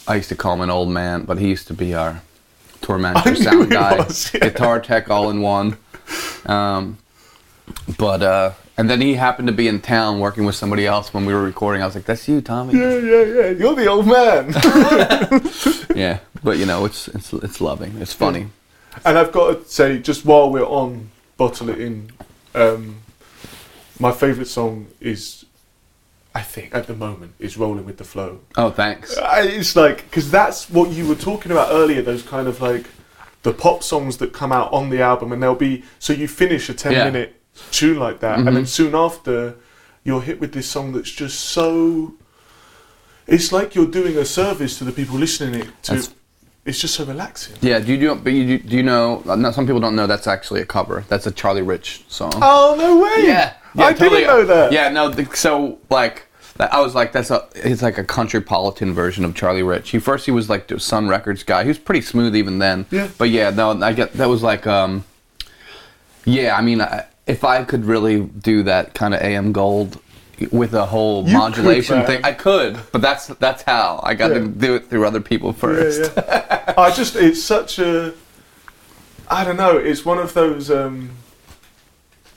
[0.08, 2.24] I used to call him an old man, but he used to be our
[2.86, 4.42] tour I manager, knew sound guy, was, yeah.
[4.42, 5.78] guitar tech, all in one.
[6.46, 6.98] Um,
[7.98, 11.26] but uh, and then he happened to be in town working with somebody else when
[11.26, 11.82] we were recording.
[11.82, 13.50] I was like, "That's you, Tommy." yeah, yeah, yeah.
[13.50, 14.54] You're the old man.
[15.96, 17.96] Yeah, but you know, it's it's it's loving.
[18.02, 18.48] It's funny.
[19.06, 22.12] and I've got to say, just while we're on Bottle It In,
[22.54, 22.98] um,
[23.98, 25.45] my favourite song is,
[26.36, 28.42] I think at the moment, is Rolling with the Flow.
[28.58, 29.18] Oh, thanks.
[29.18, 32.02] I, it's like because that's what you were talking about earlier.
[32.02, 32.86] Those kind of like
[33.44, 36.68] the pop songs that come out on the album, and they'll be so you finish
[36.70, 37.06] a ten Yeah.
[37.06, 38.54] minute tune like that, and Mhm.
[38.54, 39.56] then soon after
[40.04, 42.14] you're hit with this song that's just so.
[43.28, 45.92] It's like you're doing a service to the people listening it to.
[45.94, 46.10] That's-
[46.66, 47.56] It's just so relaxing.
[47.62, 48.16] Yeah, do you do?
[48.16, 49.22] But you do you know?
[49.54, 51.06] Some people don't know that's actually a cover.
[51.10, 52.34] That's a Charlie Rich song.
[52.42, 53.28] Oh no way!
[53.28, 54.72] Yeah, I didn't know that.
[54.72, 55.10] Yeah, no.
[55.10, 56.24] The, so like,
[56.60, 57.48] I was like, that's a.
[57.56, 59.90] It's like a country countrypolitan version of Charlie Rich.
[59.90, 61.64] He first he was like the Sun Records guy.
[61.64, 62.86] He was pretty smooth even then.
[62.92, 63.10] Yeah.
[63.18, 65.04] But yeah, no, I get that was like, um,
[66.24, 66.56] yeah.
[66.56, 70.00] I mean, I, if I could really do that kind of AM Gold
[70.52, 72.78] with a whole You modulation thing, I could.
[72.92, 74.40] But that's that's how I got Yeah.
[74.40, 76.12] to do it through other people first.
[76.16, 76.74] Yeah, yeah.
[76.78, 78.14] I just it's such a
[79.30, 81.12] I don't know, it's one of those um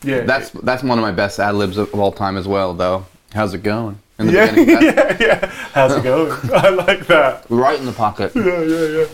[0.03, 0.21] yeah.
[0.21, 3.07] That's that's one of my best ad libs of all time as well, though.
[3.33, 3.99] How's it going?
[4.19, 5.47] In the yeah, beginning, yeah, yeah.
[5.73, 6.33] How's it going?
[6.53, 7.45] I like that.
[7.49, 8.33] right in the pocket.
[8.35, 9.07] Yeah, yeah, yeah.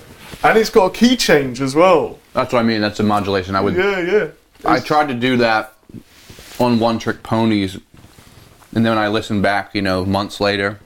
[0.42, 2.18] And it's got a key change as well.
[2.32, 2.80] That's what I mean.
[2.80, 3.54] That's a modulation.
[3.54, 3.74] I would.
[3.76, 4.28] Yeah, yeah.
[4.64, 5.74] I tried to do that
[6.58, 7.74] on One Trick Ponies,
[8.74, 10.80] and then when I listened back, you know, months later,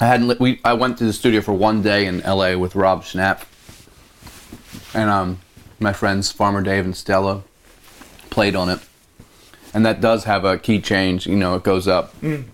[0.00, 0.28] I hadn't.
[0.28, 2.56] Li- we I went to the studio for one day in L.A.
[2.56, 3.44] with Rob Schnapf,
[4.94, 5.40] and um,
[5.80, 7.42] my friends Farmer Dave and Stella
[8.30, 8.80] played on it,
[9.74, 11.26] and that does have a key change.
[11.26, 12.48] You know, it goes up in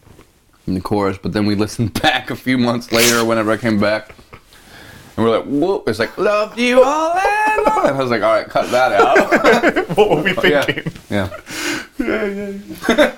[0.66, 4.14] the chorus, but then we listened back a few months later, whenever I came back.
[5.16, 5.88] And we're like, whoop!
[5.88, 7.86] It's like, loved you all and all.
[7.86, 9.88] And I was like, all right, cut that out.
[9.96, 10.92] what were we yeah, thinking?
[11.08, 11.40] yeah.
[11.98, 12.52] Yeah, yeah.
[12.88, 13.14] yeah.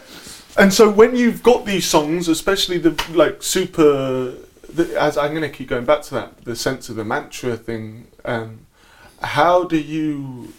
[0.58, 4.34] and so when you've got these songs, especially the like super,
[4.68, 7.56] the, as I'm going to keep going back to that, the sense of the mantra
[7.56, 8.08] thing.
[8.26, 8.66] Um,
[9.22, 10.52] how do you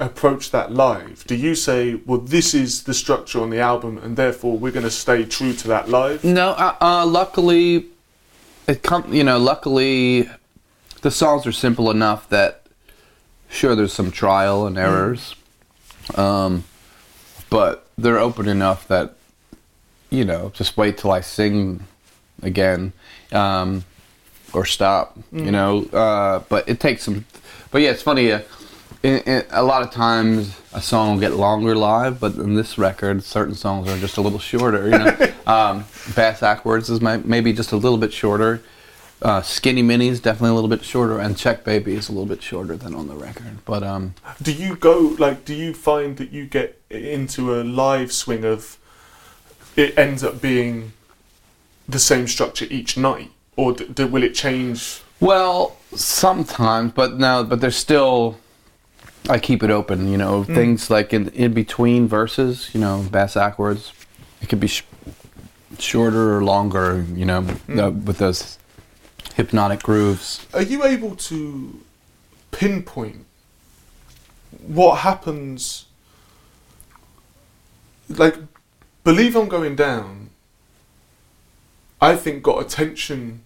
[0.00, 1.24] approach that live?
[1.26, 4.84] Do you say, well, this is the structure on the album, and therefore we're going
[4.84, 6.24] to stay true to that live?
[6.24, 7.86] No, uh, uh, luckily,
[8.66, 9.12] it come.
[9.12, 10.28] You know, luckily,
[11.02, 12.66] the songs are simple enough that,
[13.50, 15.36] sure, there's some trial and errors,
[16.14, 16.64] um,
[17.50, 19.14] but they're open enough that,
[20.08, 21.84] you know, just wait till I sing
[22.42, 22.92] again,
[23.32, 23.84] um,
[24.52, 25.18] or stop.
[25.30, 27.26] You know, uh, but it takes some.
[27.70, 28.32] But yeah, it's funny.
[28.32, 28.40] Uh,
[29.02, 32.78] in, in, a lot of times a song will get longer live, but in this
[32.78, 34.84] record, certain songs are just a little shorter.
[34.84, 35.84] You know, um,
[36.14, 38.62] Bass Backwards is my, maybe just a little bit shorter.
[39.22, 42.26] Uh, Skinny Mini is definitely a little bit shorter, and Check Baby is a little
[42.26, 43.64] bit shorter than on the record.
[43.66, 45.44] But um, Do you go like?
[45.44, 48.78] Do you find that you get into a live swing of?
[49.76, 50.92] It ends up being
[51.88, 55.02] the same structure each night, or d- d- will it change?
[55.20, 58.38] well, sometimes, but no, but there's still.
[59.28, 60.44] I keep it open, you know.
[60.44, 63.92] Things like in in between verses, you know, Bass Backwards.
[64.40, 64.84] It could be sh-
[65.78, 68.58] shorter or longer, you know, uh, with those
[69.34, 70.46] hypnotic grooves.
[70.54, 71.80] Are you able to
[72.50, 73.26] pinpoint
[74.66, 75.86] what happens?
[78.08, 78.36] Like,
[79.04, 80.30] believe I'm going down.
[82.00, 83.42] I think got attention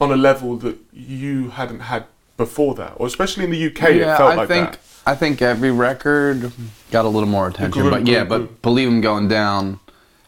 [0.00, 2.06] on a level that you hadn't had
[2.36, 4.80] before that, or especially in the UK, it felt I like think that.
[5.06, 6.50] I think every record
[6.90, 9.78] got a little more attention, but yeah, but believe I'm Going Down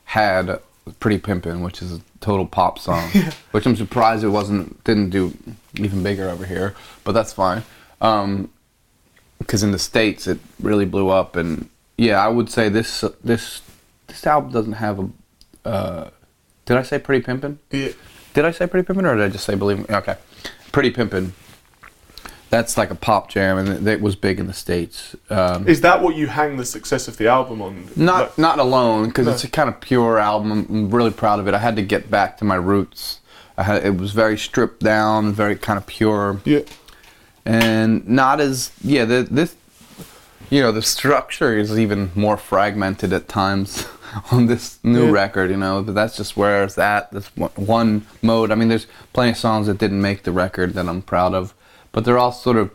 [0.05, 0.61] had
[1.01, 3.11] Pretty Pimpin', which is a total pop song,
[3.51, 5.37] which I'm surprised it wasn't didn't do
[5.75, 7.65] even bigger over here, but that's fine.
[8.01, 8.51] Um,
[9.39, 13.63] because in the states it really blew up, and yeah, I would say this this
[14.07, 15.09] this album doesn't have a.
[15.65, 16.11] Uh,
[16.65, 17.59] did I say Pretty Pimpin'?
[17.71, 17.89] Yeah.
[18.35, 19.85] Did I say Pretty Pimpin' or did I just say Believe Me?
[19.91, 20.17] Okay.
[20.71, 21.33] Pretty Pimpin'.
[22.51, 25.15] That's like a pop jam, and it, was big in the states.
[25.29, 27.89] Um, Is that what you hang the success of the album on?
[27.95, 29.33] not Like- not alone, because No.
[29.33, 30.53] it's a kind of pure album.
[30.53, 31.53] I'm- really proud of it.
[31.55, 33.21] I had to get back to my roots.
[33.59, 36.61] I had, it was very stripped down, very kind of pure, yeah.
[37.45, 39.05] and not as yeah.
[39.05, 39.55] The, this,
[40.49, 43.87] you know, the structure is even more fragmented at times
[44.31, 45.13] on this new Yeah.
[45.13, 45.51] record.
[45.51, 47.11] You know, but that's just where it's at.
[47.13, 48.51] This one- one mode.
[48.51, 51.53] I mean, there's plenty of songs that didn't make the record that I'm proud of,
[51.93, 52.73] but they're all sort of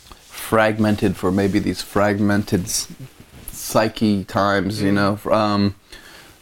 [0.00, 4.82] fragmented for maybe these fragmented psyche times.
[4.82, 5.74] You know, um,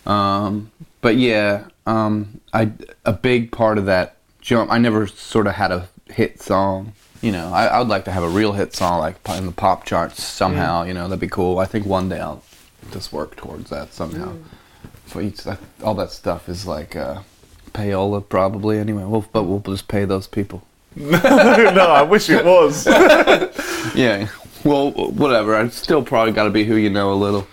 [0.07, 0.71] um,
[1.01, 2.73] but yeah, um, I
[3.05, 4.71] a big part of that jump.
[4.71, 6.93] I never sort of had a hit song.
[7.23, 9.53] You know, I, I would like to have a real hit song like in the
[9.53, 10.85] pop charts somehow.
[10.85, 11.59] You know, that'd be cool.
[11.59, 12.43] I think one day I'll
[12.93, 14.35] just work towards that somehow.
[15.07, 15.41] For each,
[15.83, 17.21] all that stuff is like uh,
[17.73, 18.79] payola probably.
[18.79, 20.63] Anyway, we'll, but we'll just pay those people.
[20.97, 22.87] no, I wish it was.
[23.95, 24.29] Yeah.
[24.65, 25.55] Well, whatever.
[25.55, 27.47] I still probably got to be who you know a little.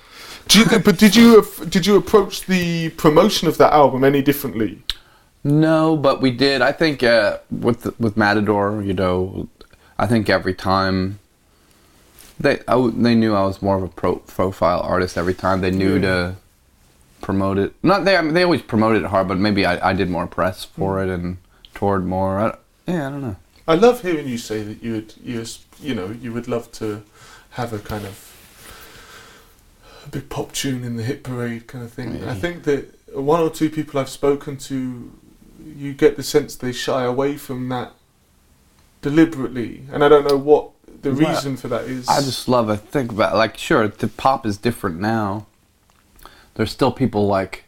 [0.47, 4.81] Do you, but did you did you approach the promotion of that album any differently?
[5.43, 6.61] No, but we did.
[6.61, 9.49] I think uh, with with Matador, you know,
[9.99, 11.19] I think every time
[12.39, 15.17] they I they knew I was more of a pro, profile artist.
[15.17, 16.01] Every time they knew Yeah.
[16.01, 16.35] to
[17.21, 17.73] promote it.
[17.83, 18.17] Not they.
[18.17, 21.03] I mean, they always promoted it hard, but maybe I, I did more press for
[21.03, 21.37] it and
[21.75, 22.39] toured more.
[22.39, 22.57] I,
[22.91, 23.35] yeah, I don't know.
[23.67, 25.45] I love hearing you say that you would you
[25.79, 27.03] you know you would love to
[27.51, 28.27] have a kind of
[30.05, 32.19] a big pop tune in the hit parade kind of thing.
[32.19, 32.31] Yeah.
[32.31, 35.11] I think that one or two people I've spoken to,
[35.63, 37.93] you get the sense they shy away from that
[39.01, 40.71] deliberately, and I don't know what
[41.01, 42.07] the Well, reason for that is.
[42.07, 42.77] I just love it.
[42.77, 45.45] Think about like sure, the pop is different now.
[46.55, 47.65] There's still people like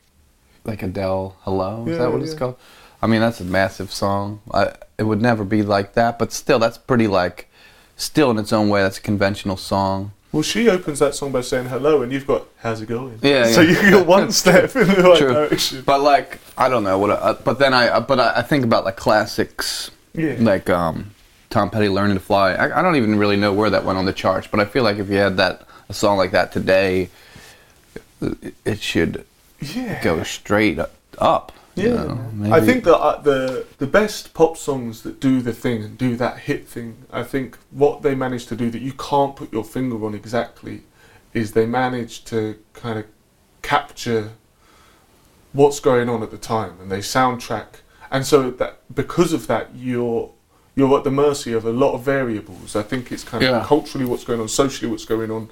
[0.66, 1.36] like Adele.
[1.42, 2.58] Hello, is Yeah, that what it's called?
[3.02, 4.42] I mean, that's a massive song.
[4.54, 7.50] I, it would never be like that, but still, that's pretty like
[7.98, 8.82] still in its own way.
[8.82, 10.12] That's a conventional song.
[10.32, 13.20] well, she opens that song by saying hello, and you've got how's it going?
[13.22, 13.84] Yeah, So yeah.
[13.84, 15.34] you got one step in the right True.
[15.34, 15.84] direction.
[15.86, 17.12] But like, I don't know what.
[17.12, 20.36] I, but then I, but I, I think about like classics, Yeah.
[20.40, 21.12] like um,
[21.50, 24.06] Tom Petty "Learning to Fly." I, I don't even really know where that went on
[24.06, 27.10] the charts, but I feel like if you had that a song like that today,
[28.22, 29.26] it, it should
[29.60, 30.02] yeah.
[30.02, 30.80] go straight
[31.20, 31.52] up.
[31.76, 35.54] You Yeah, know, I think that uh, the the best pop songs that do the
[35.54, 38.94] thing and do that hit thing, I think what they manage to do that you
[38.94, 40.84] can't put your finger on exactly,
[41.34, 43.06] is they manage to kind of
[43.62, 44.32] capture
[45.54, 49.76] what's going on at the time and they soundtrack, and so that because of that
[49.76, 50.32] you're
[50.76, 52.76] you're at the mercy of a lot of variables.
[52.76, 53.64] I think it's kind of Yeah.
[53.64, 55.50] culturally what's going on, socially what's going on,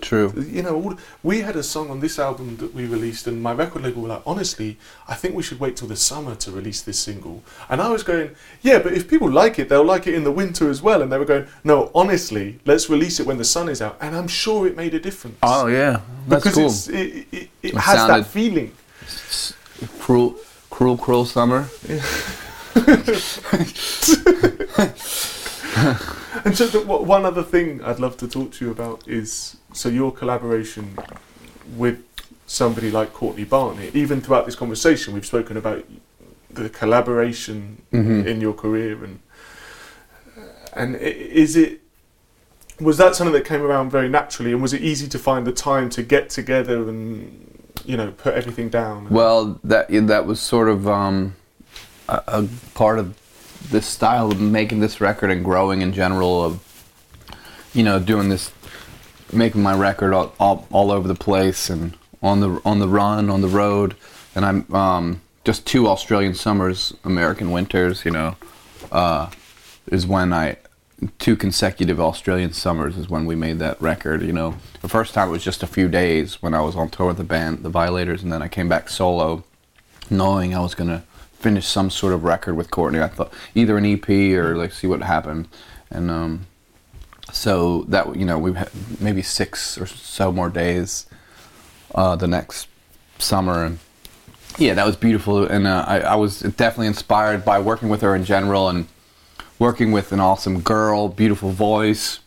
[0.00, 0.32] true.
[0.36, 3.52] you know, all, we had a song on this album that we released, and my
[3.52, 4.78] record label were like, honestly,
[5.08, 7.42] I think we should wait till the summer to release this single.
[7.68, 10.32] And I was going, yeah, but if people like it, they'll like it in the
[10.32, 11.02] winter as well.
[11.02, 13.96] And they were going, no, honestly, let's release it when the sun is out.
[14.00, 15.38] And I'm sure it made a difference.
[15.42, 16.66] Oh yeah, that's because cool.
[16.66, 18.72] it's, it, it, it It has that feeling.
[19.98, 20.36] Cruel,
[20.68, 21.68] cruel, cruel summer.
[26.44, 29.88] And so, the, one other thing I'd love to talk to you about is so
[29.88, 30.96] your collaboration
[31.76, 32.02] with
[32.46, 33.94] somebody like Courtney Barnett.
[33.94, 35.84] Even throughout this conversation, we've spoken about
[36.48, 38.26] the collaboration Mhm.
[38.26, 39.18] in your career, and
[40.72, 41.80] and is it
[42.80, 45.52] was that something that came around very naturally, and was it easy to find the
[45.52, 49.08] time to get together and you know put everything down?
[49.10, 51.34] Well, that that was sort of um,
[52.08, 53.14] a, a part of
[53.68, 56.60] this style of making this record and growing in general of
[57.72, 58.52] you know doing this,
[59.32, 63.30] making my record all, all, all over the place and on the on the run
[63.30, 63.94] on the road,
[64.34, 68.04] and I'm um, just two Australian summers, American winters.
[68.04, 68.36] You know,
[68.92, 69.30] uh,
[69.86, 70.56] is when I
[71.18, 74.22] two consecutive Australian summers is when we made that record.
[74.22, 76.90] You know, the first time it was just a few days when I was on
[76.90, 79.44] tour with the band, the Violators, and then I came back solo
[80.10, 81.04] knowing I was gonna
[81.40, 83.00] finish some sort of record with Courtney.
[83.00, 85.48] I thought either an EP or like see what happened,
[85.90, 86.46] and um,
[87.32, 88.70] so that you know we had
[89.00, 91.06] maybe six or so more days
[91.94, 92.68] uh, the next
[93.18, 93.64] summer.
[93.64, 93.78] And
[94.58, 95.46] yeah that was beautiful.
[95.46, 98.86] And uh, I, I was definitely inspired by working with her in general and
[99.58, 102.20] working with an awesome girl beautiful voice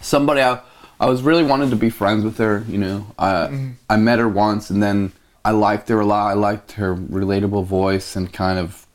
[0.00, 0.60] somebody I,
[1.00, 3.06] I was really wanting to be friends with her you know.
[3.18, 5.12] I, I met her once and then
[5.44, 6.28] I liked her a lot.
[6.28, 8.86] I liked her relatable voice and kind of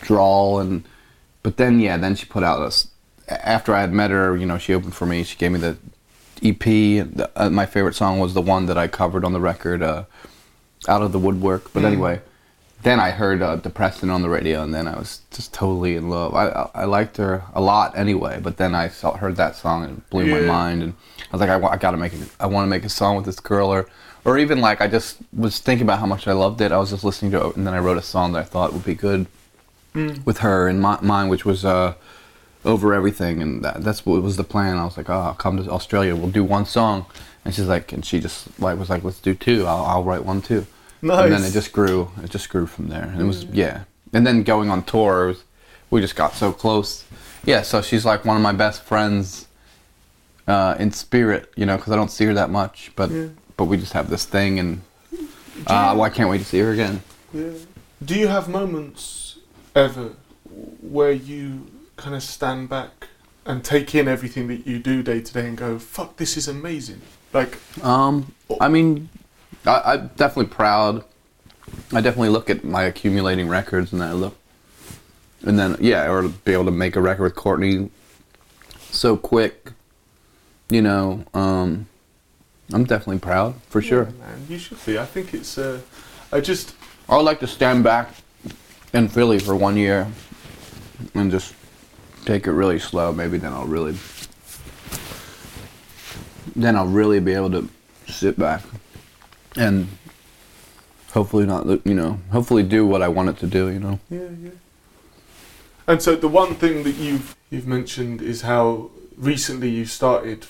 [0.00, 0.82] drawl and
[1.44, 4.58] but then yeah then she put out a after I had met her you know
[4.58, 5.22] she opened for me.
[5.24, 5.76] She gave me the
[6.42, 9.82] EP the, uh, my favorite song was the one that I covered on the record
[9.82, 10.04] uh,
[10.88, 11.72] out of the woodwork.
[11.72, 12.20] But anyway
[12.82, 16.10] then I heard uh, Depreston on the radio and then I was just totally in
[16.10, 16.34] love.
[16.34, 19.84] I, I, I liked her a lot anyway but then I saw, heard that song
[19.84, 22.28] and it blew my mind and I was like I, wa- I gotta make it
[22.40, 23.72] I want to make a song with this girl.
[23.72, 23.88] Or
[24.24, 26.90] or even like I just was thinking about how much I loved it I was
[26.90, 28.94] just listening to it and then I wrote a song that I thought would be
[28.94, 29.26] good
[30.24, 31.94] with her and my, mine, which was uh,
[32.64, 34.78] over everything, and that, that's what was the plan.
[34.78, 36.16] I was like, oh, I'll come to Australia.
[36.16, 37.06] We'll do one song,
[37.44, 39.66] and she's like, and she just like was like, let's do two.
[39.66, 40.66] I'll, I'll write one too.
[41.02, 41.24] Nice.
[41.24, 42.10] And then it just grew.
[42.22, 43.02] It just grew from there.
[43.02, 43.84] And it was yeah.
[44.12, 45.44] And then going on tour, was,
[45.90, 47.04] we just got so close.
[47.44, 47.62] Yeah.
[47.62, 49.48] So she's like one of my best friends
[50.46, 53.26] uh, in spirit, you know, because I don't see her that much, but Yeah.
[53.62, 54.80] But we just have this thing, and
[55.68, 57.00] uh, well, I can't wait to see her again.
[57.32, 57.50] Yeah.
[58.04, 59.38] Do you have moments
[59.76, 60.16] ever
[60.80, 63.06] where you kind of stand back
[63.46, 66.48] and take in everything that you do day to day and go, "Fuck, this is
[66.48, 67.02] amazing"?
[67.32, 69.08] Like, Um, I mean,
[69.64, 71.04] I, I'm definitely proud.
[71.92, 74.36] I definitely look at my accumulating records, and I look,
[75.46, 77.90] and then yeah, or be able to make a record with Courtney
[78.90, 79.70] so quick,
[80.68, 81.24] you know.
[81.32, 81.86] Um,
[82.72, 84.04] I'm definitely proud for sure.
[84.04, 84.98] yeah, man, you should be.
[84.98, 85.58] I think it's.
[85.58, 85.80] Uh,
[86.32, 86.74] I just.
[87.08, 88.08] I would like to stand back
[88.92, 90.06] in Philly for one year
[91.14, 91.54] and just
[92.24, 93.12] take it really slow.
[93.12, 93.96] Maybe then I'll really,
[96.54, 97.68] then I'll really be able to
[98.06, 98.62] sit back
[99.56, 99.88] and
[101.12, 103.68] hopefully not, you know, hopefully do what I want it to do.
[103.68, 104.00] You know.
[104.08, 104.50] Yeah, yeah.
[105.86, 110.46] And so the one thing that you've you've mentioned is how recently you started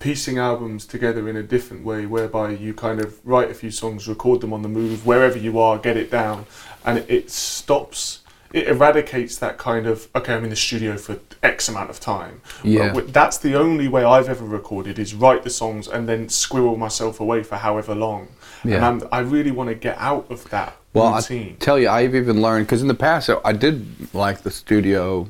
[0.00, 4.08] piecing albums together in a different way, whereby you kind of write a few songs,
[4.08, 6.46] record them on the move, wherever you are, get it down,
[6.84, 8.20] and it, it stops.
[8.52, 12.40] It eradicates that kind of okay, I'm in the studio for X amount of time.
[12.64, 12.92] Yeah.
[12.92, 16.76] But that's the only way I've ever recorded is write the songs and then squirrel
[16.76, 18.26] myself away for however long.
[18.64, 18.88] And Yeah.
[18.88, 21.56] I'm, I really want to get out of that Well, routine.
[21.60, 24.50] I tell you, I've even learned because in the past I- I did like the
[24.50, 25.28] studio,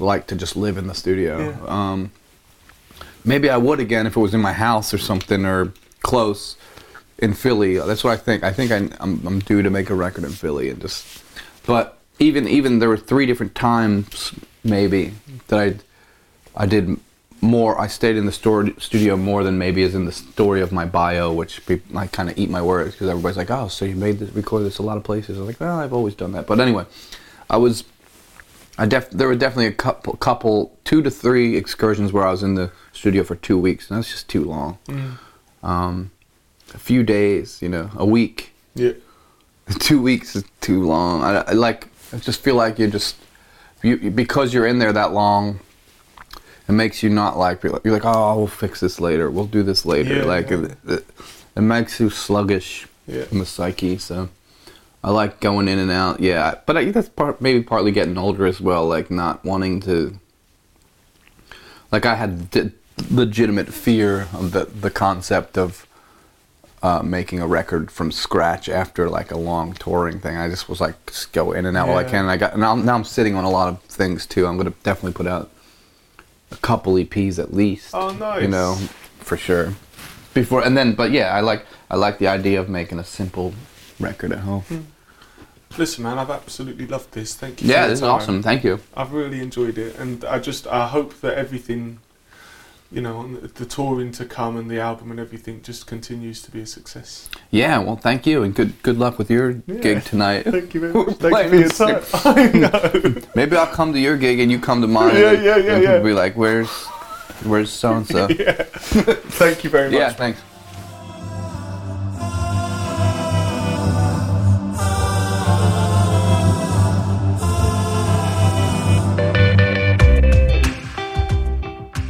[0.00, 1.38] like to just live in the studio.
[1.38, 1.56] Yeah.
[1.68, 2.10] Um,
[3.24, 6.56] maybe I would again if it was in my house or something or close
[7.18, 7.78] in Philly.
[7.78, 8.42] That's what I think.
[8.42, 11.22] I think I, I'm, I'm due to make a record in Philly and just.
[11.64, 15.14] But even even there were three different times maybe
[15.48, 15.74] that I
[16.64, 16.98] I did
[17.40, 17.80] more.
[17.80, 20.84] I stayed in the stor- studio more than maybe is in the story of my
[20.84, 23.96] bio, which peop I kind of eat my words because everybody's like, "Oh, so you
[23.96, 26.32] made this, recorded this a lot of places." I was like, "Well, I've always done
[26.32, 26.86] that." But anyway,
[27.50, 27.84] I was.
[28.78, 32.42] I def- there were definitely a couple, couple, two to three excursions where I was
[32.42, 34.78] in the studio for two weeks, and that's just too long.
[35.62, 36.10] Um,
[36.74, 38.92] a few days, you know, a week, Yeah.
[39.78, 41.22] two weeks is too long.
[41.22, 41.88] I, I like.
[42.12, 43.16] I just feel like you're just
[43.82, 45.60] you because you're in there that long.
[46.68, 49.30] It makes you not like you're like, you're like oh we'll fix this later.
[49.30, 50.16] We'll do this later.
[50.16, 50.62] Yeah, like yeah.
[50.64, 51.06] It, it,
[51.56, 53.24] it makes you sluggish Yeah.
[53.30, 53.98] in the psyche.
[53.98, 54.28] So
[55.04, 56.20] I like going in and out.
[56.20, 58.86] Yeah, but I, that's part maybe partly getting older as well.
[58.86, 60.18] Like not wanting to.
[61.90, 62.70] Like I had d-
[63.10, 65.86] legitimate fear of the the concept of
[66.82, 70.36] uh, making a record from scratch after like a long touring thing.
[70.36, 72.20] I just was like, just go in and out while I can.
[72.20, 72.74] And I got now.
[72.74, 74.46] Now I'm sitting on a lot of things too.
[74.46, 75.50] I'm gonna definitely put out
[76.50, 77.90] a couple EPs at least.
[77.94, 78.42] Oh, nice.
[78.42, 78.74] You know,
[79.18, 79.74] for sure.
[80.34, 83.52] Before and then, but yeah, I like I like the idea of making a simple
[84.00, 84.64] record at home.
[85.78, 87.34] Listen, man, I've absolutely loved this.
[87.34, 87.68] Thank you.
[87.68, 88.42] Yeah, for your this is awesome.
[88.42, 88.80] Thank you.
[88.96, 91.98] I've really enjoyed it, and I just I hope that everything,
[92.90, 96.50] you know, the, the touring to come and the album and everything just continues to
[96.50, 97.28] be a success.
[97.50, 99.74] Yeah, well, thank you, and good good luck with your Yeah.
[99.76, 100.42] gig tonight.
[100.44, 101.16] Thank you very much.
[101.16, 102.02] Thank you for your time.
[102.24, 103.14] I know.
[103.34, 105.14] Maybe I'll come to your gig and you come to mine.
[105.16, 105.98] Yeah, and- yeah, yeah, and yeah.
[106.00, 106.70] Be like, where's
[107.44, 108.28] where's so and so?
[108.28, 108.52] yeah.
[109.40, 109.98] Thank you very much.
[109.98, 110.40] Yeah, thanks.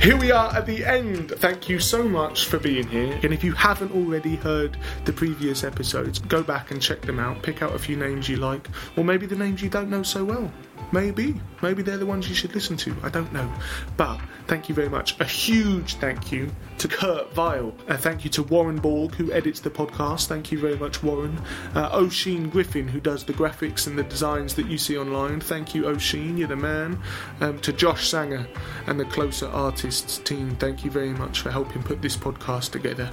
[0.02, 1.30] Here we are at the end.
[1.30, 3.16] Thank you so much for being here.
[3.22, 7.40] And if you haven't already heard the previous episodes, go back and check them out.
[7.44, 10.24] Pick out a few names you like, or maybe the names you don't know so
[10.24, 10.50] well.
[10.92, 11.40] Maybe.
[11.62, 12.94] Maybe they're the ones you should listen to.
[13.02, 13.50] I don't know.
[13.96, 15.18] But thank you very much.
[15.20, 17.74] A huge thank you to Kurt Vile.
[17.88, 20.26] A thank you to Warren Borg, who edits the podcast.
[20.26, 21.40] Thank you very much, Warren.
[21.74, 25.40] Uh, O'Sheen Griffin, who does the graphics and the designs that you see online.
[25.40, 26.36] Thank you, O'Sheen.
[26.36, 27.00] You're the man.
[27.40, 28.46] Um, to Josh Sanger
[28.86, 30.56] and the Closer Artists team.
[30.56, 33.10] Thank you very much for helping put this podcast together.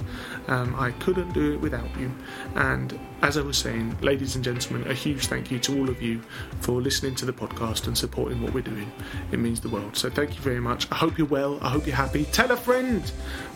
[0.48, 2.12] Um, I couldn't do it without you.
[2.56, 6.00] And as I was saying, ladies and gentlemen, a huge thank you to all of
[6.00, 6.22] you
[6.60, 8.90] for listening to the podcast and supporting what we're doing.
[9.30, 9.96] It means the world.
[9.96, 10.90] So thank you very much.
[10.90, 11.58] I hope you're well.
[11.60, 12.24] I hope you're happy.
[12.24, 13.02] Tell a friend.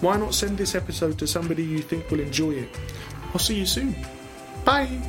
[0.02, 2.68] Why not send this episode to somebody you think will enjoy it?
[3.32, 3.96] I'll see you soon.
[4.64, 5.00] Bye.